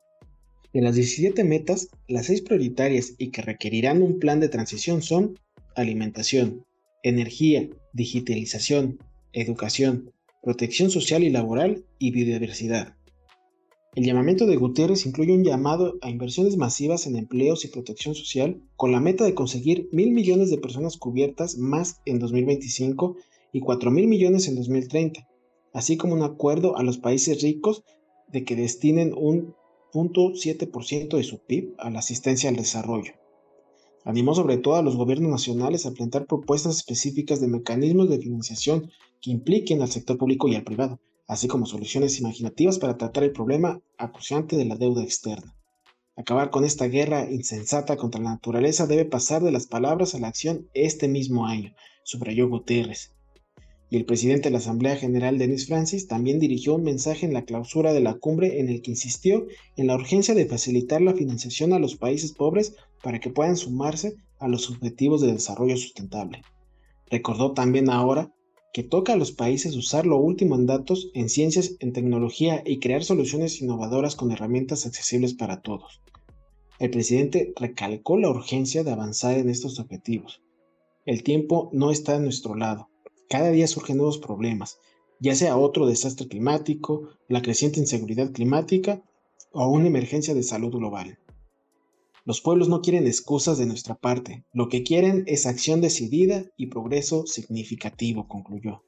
De 0.73 0.81
las 0.81 0.95
17 0.95 1.45
metas, 1.45 1.89
las 2.09 2.27
6 2.27 2.43
prioritarias 2.43 3.15
y 3.19 3.31
que 3.31 3.43
requerirán 3.43 4.03
un 4.03 4.19
plan 4.19 4.41
de 4.41 4.49
transición 4.49 5.03
son 5.03 5.39
alimentación, 5.77 6.65
energía, 7.03 7.69
digitalización, 7.93 8.99
educación, 9.33 10.13
protección 10.43 10.91
social 10.91 11.23
y 11.23 11.31
laboral 11.31 11.85
y 11.99 12.11
biodiversidad. 12.11 12.95
El 13.95 14.05
llamamiento 14.05 14.47
de 14.47 14.57
Guterres 14.57 15.07
incluye 15.07 15.33
un 15.33 15.45
llamado 15.45 15.99
a 16.03 16.11
inversiones 16.11 16.57
masivas 16.57 17.07
en 17.07 17.15
empleos 17.15 17.65
y 17.65 17.69
protección 17.69 18.17
social 18.17 18.61
con 18.75 18.91
la 18.91 18.99
meta 18.99 19.23
de 19.23 19.35
conseguir 19.35 19.89
mil 19.93 20.11
millones 20.11 20.51
de 20.51 20.59
personas 20.59 20.97
cubiertas 20.97 21.59
más 21.59 22.01
en 22.05 22.19
2025 22.19 23.15
y 23.53 23.61
4 23.61 23.93
mil 23.93 24.09
millones 24.09 24.49
en 24.49 24.57
2030, 24.57 25.29
así 25.73 25.97
como 25.97 26.15
un 26.15 26.25
acuerdo 26.25 26.77
a 26.77 26.83
los 26.83 26.99
países 26.99 27.41
ricos 27.41 27.85
de 28.27 28.45
que 28.45 28.57
destinen 28.57 29.15
un 29.17 29.55
0.7% 29.93 31.17
de 31.17 31.23
su 31.23 31.39
PIB 31.39 31.75
a 31.79 31.89
la 31.89 32.01
asistencia 32.01 32.51
al 32.51 32.57
desarrollo. 32.57 33.13
Animó 34.05 34.35
sobre 34.35 34.57
todo 34.57 34.75
a 34.75 34.83
los 34.83 34.97
gobiernos 34.97 35.31
nacionales 35.31 35.87
a 35.87 35.93
plantear 35.93 36.27
propuestas 36.27 36.79
específicas 36.79 37.41
de 37.41 37.47
mecanismos 37.47 38.09
de 38.09 38.19
financiación 38.19 38.91
que 39.21 39.31
impliquen 39.31 39.83
al 39.83 39.93
sector 39.93 40.19
público 40.19 40.49
y 40.49 40.57
al 40.57 40.65
privado, 40.65 40.99
así 41.27 41.49
como 41.49 41.67
soluciones 41.67 42.19
imaginativas 42.21 42.79
para 42.79 42.97
tratar 42.97 43.25
el 43.25 43.33
problema 43.33 43.81
acuciante 43.99 44.57
de 44.57 44.65
la 44.65 44.77
deuda 44.77 45.03
externa. 45.03 45.55
Acabar 46.17 46.51
con 46.51 46.65
esta 46.65 46.87
guerra 46.87 47.29
insensata 47.31 47.97
contra 47.97 48.23
la 48.23 48.31
naturaleza 48.31 48.87
debe 48.87 49.05
pasar 49.05 49.43
de 49.43 49.51
las 49.51 49.67
palabras 49.67 50.15
a 50.15 50.21
la 50.21 50.29
acción 50.29 50.69
este 50.73 51.09
mismo 51.09 51.47
año, 51.47 51.75
subrayó 52.05 52.49
Guterres. 52.49 53.11
Y 53.91 53.97
el 53.97 54.05
presidente 54.05 54.45
de 54.45 54.53
la 54.53 54.59
Asamblea 54.59 54.97
General, 54.97 55.39
Denis 55.39 55.67
Francis, 55.67 56.07
también 56.07 56.41
dirigió 56.41 56.75
un 56.75 56.85
mensaje 56.85 57.27
en 57.27 57.33
la 57.33 57.45
clausura 57.45 57.93
de 57.93 58.01
la 58.01 58.15
cumbre 58.15 58.61
en 58.61 58.69
el 58.69 58.83
que 58.83 58.93
insistió 58.93 59.47
en 59.77 59.87
la 59.87 59.95
urgencia 59.95 60.35
de 60.35 60.47
facilitar 60.47 61.01
la 61.01 61.15
financiación 61.15 61.73
a 61.73 61.79
los 61.79 61.97
países 61.97 62.33
pobres 62.33 62.75
para 63.03 63.21
que 63.21 63.31
puedan 63.31 63.57
sumarse 63.57 64.17
a 64.39 64.49
los 64.49 64.71
objetivos 64.71 65.21
de 65.21 65.33
desarrollo 65.33 65.77
sustentable. 65.77 66.43
Recordó 67.11 67.53
también 67.53 67.91
ahora 67.91 68.34
que 68.75 68.83
toca 68.83 69.13
a 69.13 69.17
los 69.17 69.31
países 69.31 69.77
usar 69.77 70.05
lo 70.05 70.17
último 70.17 70.57
en 70.57 70.67
datos, 70.67 71.09
en 71.15 71.29
ciencias, 71.29 71.77
en 71.79 71.93
tecnología 71.93 72.61
y 72.67 72.81
crear 72.81 73.05
soluciones 73.05 73.63
innovadoras 73.63 74.17
con 74.17 74.33
herramientas 74.33 74.85
accesibles 74.85 75.33
para 75.33 75.63
todos. 75.63 76.03
El 76.81 76.91
presidente 76.91 77.53
recalcó 77.55 78.19
la 78.19 78.31
urgencia 78.31 78.83
de 78.83 78.91
avanzar 78.91 79.39
en 79.39 79.49
estos 79.49 79.79
objetivos. 79.79 80.43
El 81.07 81.23
tiempo 81.23 81.71
no 81.73 81.93
está 81.93 82.17
a 82.17 82.19
nuestro 82.19 82.57
lado. 82.57 82.89
Cada 83.29 83.53
día 83.53 83.69
surgen 83.69 83.99
nuevos 83.99 84.19
problemas, 84.19 84.79
ya 85.21 85.37
sea 85.37 85.57
otro 85.57 85.87
desastre 85.87 86.27
climático, 86.27 87.11
la 87.29 87.43
creciente 87.43 87.79
inseguridad 87.79 88.33
climática 88.33 89.05
o 89.53 89.69
una 89.69 89.87
emergencia 89.87 90.35
de 90.35 90.43
salud 90.43 90.73
global. 90.73 91.21
Los 92.27 92.41
pueblos 92.41 92.71
no 92.71 92.81
quieren 92.81 93.07
excusas 93.07 93.59
de 93.59 93.67
nuestra 93.67 93.97
parte, 93.97 94.47
lo 94.55 94.71
que 94.71 94.83
quieren 94.83 95.25
es 95.27 95.45
acción 95.45 95.83
decidida 95.83 96.47
y 96.57 96.69
progreso 96.69 97.27
significativo, 97.27 98.29
concluyó. 98.29 98.83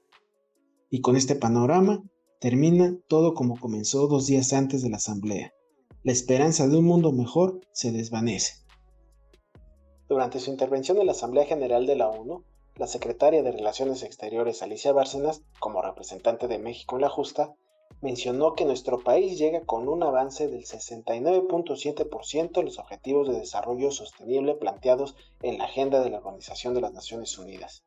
Y 0.88 1.02
con 1.02 1.16
este 1.16 1.34
panorama 1.34 2.02
termina 2.40 2.96
todo 3.08 3.34
como 3.34 3.60
comenzó 3.60 4.06
dos 4.06 4.26
días 4.26 4.54
antes 4.54 4.80
de 4.82 4.88
la 4.88 4.96
asamblea. 4.96 5.52
La 6.02 6.12
esperanza 6.12 6.66
de 6.66 6.78
un 6.78 6.86
mundo 6.86 7.12
mejor 7.12 7.60
se 7.72 7.92
desvanece. 7.92 8.54
Durante 10.08 10.40
su 10.40 10.50
intervención 10.50 10.96
en 10.98 11.06
la 11.06 11.12
Asamblea 11.12 11.44
General 11.44 11.84
de 11.84 11.96
la 11.96 12.08
ONU, 12.08 12.42
la 12.76 12.86
secretaria 12.86 13.42
de 13.42 13.52
Relaciones 13.52 14.02
Exteriores 14.02 14.62
Alicia 14.62 14.92
Bárcenas, 14.92 15.42
como 15.58 15.82
representante 15.82 16.48
de 16.48 16.58
México 16.58 16.96
en 16.96 17.02
la 17.02 17.10
justa, 17.10 17.54
mencionó 18.00 18.54
que 18.54 18.64
nuestro 18.64 19.02
país 19.02 19.38
llega 19.38 19.64
con 19.64 19.88
un 19.88 20.02
avance 20.02 20.48
del 20.48 20.64
69.7% 20.64 22.58
en 22.58 22.64
los 22.64 22.78
objetivos 22.78 23.28
de 23.28 23.38
desarrollo 23.38 23.90
sostenible 23.90 24.54
planteados 24.54 25.16
en 25.42 25.58
la 25.58 25.64
agenda 25.64 26.02
de 26.02 26.10
la 26.10 26.18
Organización 26.18 26.74
de 26.74 26.80
las 26.82 26.92
Naciones 26.92 27.36
Unidas. 27.38 27.84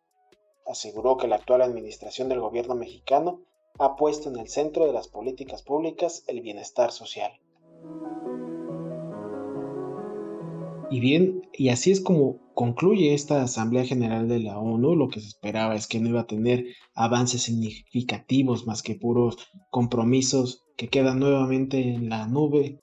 Aseguró 0.66 1.18
que 1.18 1.28
la 1.28 1.38
actual 1.38 1.62
administración 1.62 2.30
del 2.30 2.42
gobierno 2.42 2.76
mexicano 2.76 3.42
ha 3.78 3.96
puesto 3.96 4.30
en 4.30 4.38
el 4.38 4.50
centro 4.50 4.86
de 4.86 4.94
las 4.94 5.08
políticas 5.08 5.64
públicas 5.64 6.24
el 6.28 6.42
bienestar 6.42 6.92
social. 6.92 7.40
Y 10.92 11.00
bien, 11.00 11.44
y 11.54 11.70
así 11.70 11.92
es 11.92 12.02
como 12.02 12.40
concluye 12.56 13.14
esta 13.14 13.44
Asamblea 13.44 13.86
General 13.86 14.28
de 14.28 14.40
la 14.40 14.58
ONU. 14.58 14.96
Lo 14.96 15.08
que 15.08 15.20
se 15.20 15.28
esperaba 15.28 15.76
es 15.76 15.88
que 15.88 16.00
no 16.00 16.10
iba 16.10 16.22
a 16.22 16.28
tener 16.28 16.66
avances 16.96 17.44
significativos 17.44 18.66
más 18.66 18.82
que 18.82 18.96
puros 18.96 19.38
compromisos 19.70 20.66
que 20.76 20.88
quedan 20.90 21.20
nuevamente 21.20 21.94
en 21.94 22.10
la 22.10 22.28
nube 22.28 22.80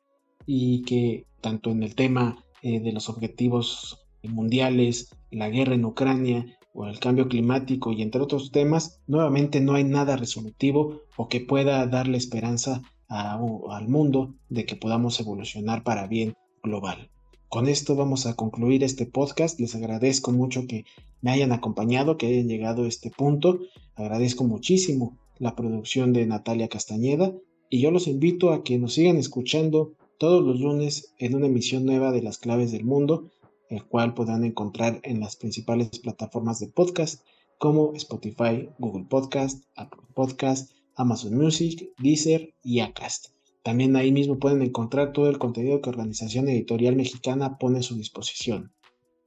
y 0.46 0.82
que 0.82 1.26
tanto 1.40 1.70
en 1.70 1.82
el 1.82 1.96
tema 1.96 2.44
eh, 2.62 2.80
de 2.80 2.92
los 2.92 3.08
objetivos 3.08 4.06
mundiales, 4.22 5.10
la 5.30 5.48
guerra 5.50 5.74
en 5.74 5.84
Ucrania 5.84 6.46
o 6.72 6.86
el 6.86 7.00
cambio 7.00 7.28
climático 7.28 7.92
y 7.92 8.02
entre 8.02 8.20
otros 8.20 8.52
temas, 8.52 9.00
nuevamente 9.06 9.60
no 9.60 9.74
hay 9.74 9.84
nada 9.84 10.16
resolutivo 10.16 11.02
o 11.16 11.28
que 11.28 11.40
pueda 11.40 11.86
darle 11.86 12.18
esperanza 12.18 12.82
al 13.08 13.88
mundo 13.88 14.34
de 14.48 14.64
que 14.64 14.76
podamos 14.76 15.18
evolucionar 15.20 15.82
para 15.82 16.06
bien 16.06 16.34
global. 16.62 17.10
Con 17.48 17.68
esto 17.68 17.94
vamos 17.94 18.26
a 18.26 18.34
concluir 18.34 18.82
este 18.82 19.06
podcast. 19.06 19.60
Les 19.60 19.74
agradezco 19.74 20.32
mucho 20.32 20.66
que 20.66 20.84
me 21.22 21.30
hayan 21.30 21.52
acompañado, 21.52 22.16
que 22.16 22.26
hayan 22.26 22.48
llegado 22.48 22.84
a 22.84 22.88
este 22.88 23.10
punto. 23.10 23.60
Agradezco 23.94 24.44
muchísimo 24.44 25.16
la 25.38 25.54
producción 25.54 26.12
de 26.12 26.26
Natalia 26.26 26.68
Castañeda 26.68 27.32
y 27.70 27.80
yo 27.80 27.90
los 27.90 28.08
invito 28.08 28.52
a 28.52 28.64
que 28.64 28.78
nos 28.78 28.94
sigan 28.94 29.16
escuchando 29.16 29.92
todos 30.18 30.42
los 30.44 30.60
lunes 30.60 31.14
en 31.18 31.34
una 31.34 31.46
emisión 31.46 31.84
nueva 31.84 32.10
de 32.10 32.22
Las 32.22 32.38
Claves 32.38 32.72
del 32.72 32.84
Mundo, 32.84 33.30
el 33.68 33.84
cual 33.84 34.14
podrán 34.14 34.44
encontrar 34.44 35.00
en 35.04 35.20
las 35.20 35.36
principales 35.36 35.90
plataformas 36.00 36.58
de 36.58 36.68
podcast 36.68 37.22
como 37.58 37.94
Spotify, 37.94 38.68
Google 38.78 39.06
Podcast, 39.08 39.64
Apple 39.76 40.02
Podcast, 40.14 40.72
Amazon 40.94 41.36
Music, 41.36 41.90
Deezer 41.98 42.54
y 42.62 42.80
Acast. 42.80 43.35
También 43.66 43.96
ahí 43.96 44.12
mismo 44.12 44.38
pueden 44.38 44.62
encontrar 44.62 45.12
todo 45.12 45.28
el 45.28 45.38
contenido 45.38 45.80
que 45.80 45.90
Organización 45.90 46.48
Editorial 46.48 46.94
Mexicana 46.94 47.58
pone 47.58 47.80
a 47.80 47.82
su 47.82 47.96
disposición. 47.96 48.70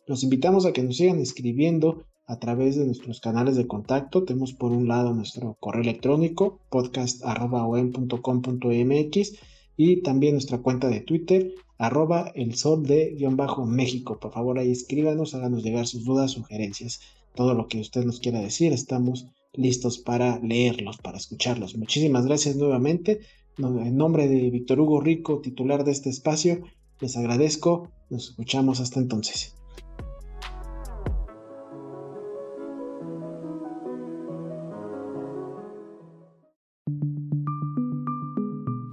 Los 0.07 0.23
invitamos 0.23 0.65
a 0.65 0.71
que 0.71 0.81
nos 0.81 0.95
sigan 0.95 1.19
escribiendo 1.19 2.05
a 2.25 2.39
través 2.39 2.77
de 2.77 2.85
nuestros 2.85 3.19
canales 3.19 3.57
de 3.57 3.67
contacto. 3.67 4.23
Tenemos 4.23 4.53
por 4.53 4.71
un 4.71 4.87
lado 4.87 5.13
nuestro 5.13 5.57
correo 5.59 5.81
electrónico 5.81 6.61
podcast.com.mx 6.69 9.33
y 9.75 10.01
también 10.03 10.35
nuestra 10.35 10.59
cuenta 10.59 10.87
de 10.87 11.01
Twitter 11.01 11.51
arroba 11.77 12.31
el 12.33 12.55
sol 12.55 12.83
de 12.83 13.15
guion 13.15 13.35
bajo 13.35 13.65
México. 13.65 14.21
Por 14.21 14.31
favor 14.31 14.57
ahí 14.57 14.71
escríbanos, 14.71 15.35
háganos 15.35 15.65
llegar 15.65 15.85
sus 15.85 16.05
dudas, 16.05 16.31
sugerencias, 16.31 17.01
todo 17.35 17.55
lo 17.55 17.67
que 17.67 17.81
usted 17.81 18.05
nos 18.05 18.21
quiera 18.21 18.39
decir. 18.39 18.71
Estamos 18.71 19.27
listos 19.51 19.97
para 19.97 20.39
leerlos, 20.39 20.95
para 20.95 21.17
escucharlos. 21.17 21.75
Muchísimas 21.75 22.25
gracias 22.25 22.55
nuevamente. 22.55 23.19
En 23.59 23.97
nombre 23.97 24.29
de 24.29 24.49
Víctor 24.49 24.79
Hugo 24.79 25.01
Rico, 25.01 25.41
titular 25.41 25.83
de 25.83 25.91
este 25.91 26.09
espacio, 26.09 26.61
les 27.01 27.17
agradezco. 27.17 27.91
Nos 28.09 28.29
escuchamos 28.29 28.79
hasta 28.79 29.01
entonces. 29.01 29.53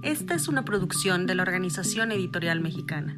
Esta 0.03 0.35
es 0.35 0.49
una 0.49 0.65
producción 0.65 1.27
de 1.27 1.35
la 1.35 1.43
Organización 1.43 2.11
Editorial 2.11 2.59
Mexicana. 2.59 3.17